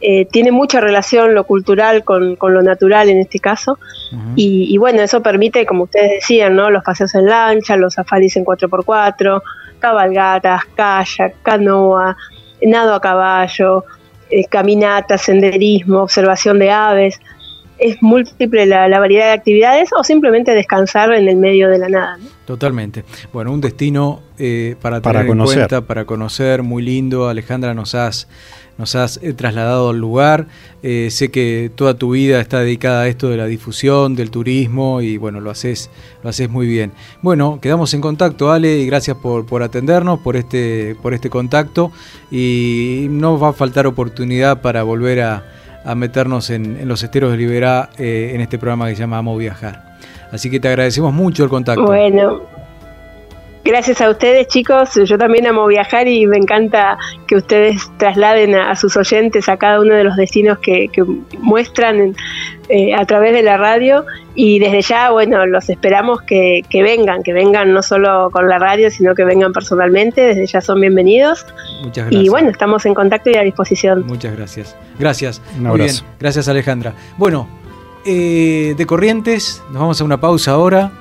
[0.00, 3.78] eh, tiene mucha relación lo cultural con, con lo natural en este caso.
[4.34, 6.70] y, y bueno, eso permite, como ustedes decían, ¿no?
[6.70, 9.42] Los paseos en lancha, los safaris en 4x4,
[9.78, 12.16] cabalgatas, kayak, canoa,
[12.62, 13.84] nado a caballo,
[14.30, 17.20] eh, caminata, senderismo, observación de aves.
[17.80, 21.88] Es múltiple la, la variedad de actividades o simplemente descansar en el medio de la
[21.88, 22.16] nada.
[22.18, 22.28] ¿no?
[22.44, 23.04] Totalmente.
[23.32, 25.58] Bueno, un destino eh, para tener Para en conocer.
[25.58, 27.28] cuenta, para conocer, muy lindo.
[27.28, 28.26] Alejandra, nos has,
[28.76, 30.46] nos has eh, trasladado al lugar.
[30.82, 35.00] Eh, sé que toda tu vida está dedicada a esto de la difusión, del turismo
[35.00, 35.90] y bueno, lo haces,
[36.22, 36.92] lo haces muy bien.
[37.22, 41.92] Bueno, quedamos en contacto, Ale, y gracias por, por atendernos, por este, por este contacto
[42.30, 45.44] y no va a faltar oportunidad para volver a,
[45.84, 49.36] a meternos en, los esteros de Liberá eh, en este programa que se llama Amo
[49.36, 49.90] Viajar.
[50.32, 51.84] Así que te agradecemos mucho el contacto.
[51.84, 52.42] Bueno,
[53.64, 56.96] gracias a ustedes chicos, yo también amo viajar y me encanta
[57.26, 61.04] que ustedes trasladen a, a sus oyentes a cada uno de los destinos que, que
[61.38, 62.16] muestran en-
[62.68, 64.04] eh, a través de la radio
[64.36, 68.58] y desde ya, bueno, los esperamos que, que vengan, que vengan no solo con la
[68.58, 71.44] radio, sino que vengan personalmente, desde ya son bienvenidos
[71.82, 72.22] Muchas gracias.
[72.24, 74.06] y bueno, estamos en contacto y a disposición.
[74.06, 74.76] Muchas gracias.
[74.98, 75.42] Gracias.
[75.56, 75.80] Un Muy bien.
[75.88, 76.04] abrazo.
[76.20, 76.94] Gracias, Alejandra.
[77.18, 77.48] Bueno,
[78.06, 80.92] eh, de Corrientes, nos vamos a una pausa ahora.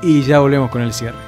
[0.00, 1.27] y ya volvemos con el cierre.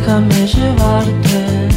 [0.00, 1.68] déjame llevarte.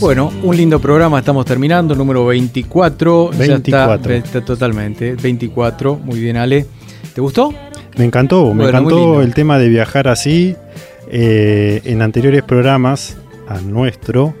[0.00, 3.30] Bueno, un lindo programa, estamos terminando, número 24.
[3.36, 4.10] 24.
[4.10, 6.66] Ya está, está totalmente, 24, muy bien Ale.
[7.14, 7.52] ¿Te gustó?
[7.96, 10.56] Me encantó, me Bueno, encantó el tema de viajar así.
[11.12, 13.16] Eh, en anteriores programas,
[13.48, 14.34] a nuestro,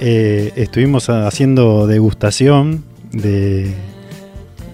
[0.00, 2.82] eh, estuvimos haciendo degustación
[3.12, 3.74] de,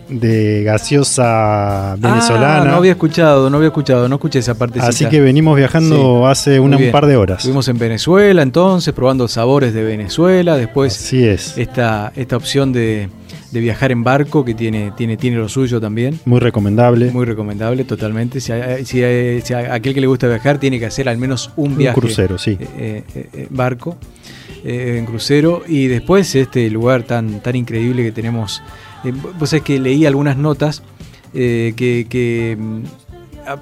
[0.09, 2.63] de gaseosa venezolana.
[2.63, 4.81] Ah, no había escuchado, no había escuchado, no escuché esa parte.
[4.81, 7.39] Así que venimos viajando hace una- un par de horas.
[7.39, 11.57] Estuvimos en Venezuela entonces, probando sabores de Venezuela, después Así es.
[11.59, 13.09] esta, esta opción de,
[13.51, 16.19] de viajar en barco que tiene, tiene, tiene lo suyo también.
[16.25, 17.11] Muy recomendable.
[17.11, 18.41] Muy recomendable, totalmente.
[18.41, 18.53] Si,
[18.85, 21.79] si, si a aquel que le gusta viajar tiene que hacer al menos un Un
[21.79, 21.99] viaje.
[22.01, 22.59] crucero, sí.
[22.79, 23.97] eh, eh, eh, barco,
[24.65, 25.63] eh, en crucero.
[25.67, 28.63] Y después este lugar tan, tan increíble que tenemos.
[29.05, 30.83] Eh, vos sabés que leí algunas notas
[31.35, 32.83] eh, que, que, mm,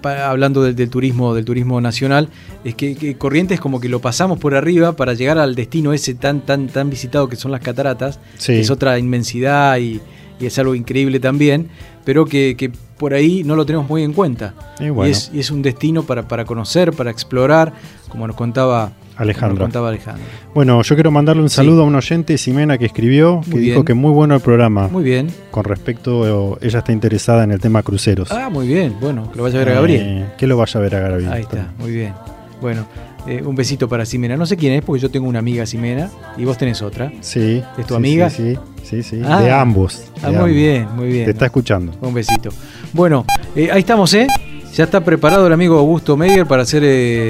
[0.05, 2.29] hablando del, del turismo, del turismo nacional,
[2.65, 6.15] es que, que Corrientes como que lo pasamos por arriba para llegar al destino ese
[6.15, 8.53] tan, tan, tan visitado que son las cataratas, Sí.
[8.53, 10.01] que es otra inmensidad y,
[10.39, 11.69] y es algo increíble también,
[12.05, 14.55] pero que, que por ahí no lo tenemos muy en cuenta.
[14.79, 15.11] Y bueno.
[15.11, 17.73] es, y es un destino para, para conocer, para explorar,
[18.09, 19.67] como nos contaba Alejandra.
[19.67, 20.25] Alejandra.
[20.55, 21.57] Bueno, yo quiero mandarle un Sí.
[21.57, 24.89] saludo a un oyente, Ximena, que escribió, que dijo que muy bueno el programa.
[24.89, 25.29] Muy bien.
[25.51, 28.31] Con respecto, ella está interesada en el tema cruceros.
[28.33, 28.95] Ah, muy bien.
[29.01, 30.03] Bueno, que lo vaya a ver a Gabriel.
[30.05, 31.33] Eh, que lo vaya a ver a Gabriel.
[31.33, 32.13] Ahí está, muy bien.
[32.61, 32.87] Bueno,
[33.27, 34.37] eh, un besito para Ximena.
[34.37, 37.13] No sé quién es, porque yo tengo una amiga Ximena y vos tenés otra.
[37.21, 37.63] Sí.
[37.79, 38.31] ¿Es tu sí, amiga?
[38.31, 39.19] Sí, sí, sí.
[39.19, 39.23] sí.
[39.25, 39.41] Ah.
[39.43, 40.05] de ambos.
[40.23, 40.51] Ah, de muy ambos.
[40.53, 41.25] bien, muy bien.
[41.27, 41.93] Te está escuchando.
[42.01, 42.51] Un besito.
[42.93, 43.25] Bueno,
[43.57, 44.27] eh, ahí estamos, ¿eh?
[44.75, 47.27] Ya está preparado el amigo Augusto Meyer para hacer eh,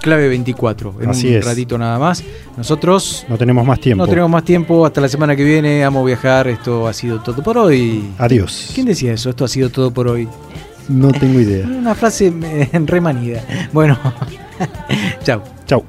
[0.00, 0.94] clave 24.
[1.02, 1.44] En Así un es.
[1.44, 2.22] ratito nada más.
[2.56, 4.04] Nosotros No tenemos más tiempo.
[4.04, 4.84] no tenemos más tiempo.
[4.86, 5.84] Hasta la semana que viene.
[5.84, 6.48] Amo viajar.
[6.48, 8.10] Esto ha sido todo por hoy.
[8.18, 8.70] Adiós.
[8.74, 9.30] ¿Quién decía eso?
[9.30, 10.28] Esto ha sido todo por hoy.
[10.88, 11.66] No tengo idea.
[11.68, 12.32] Una frase
[12.72, 13.42] remanida.
[13.72, 13.98] Bueno,
[15.22, 15.42] chao.
[15.66, 15.84] Chau.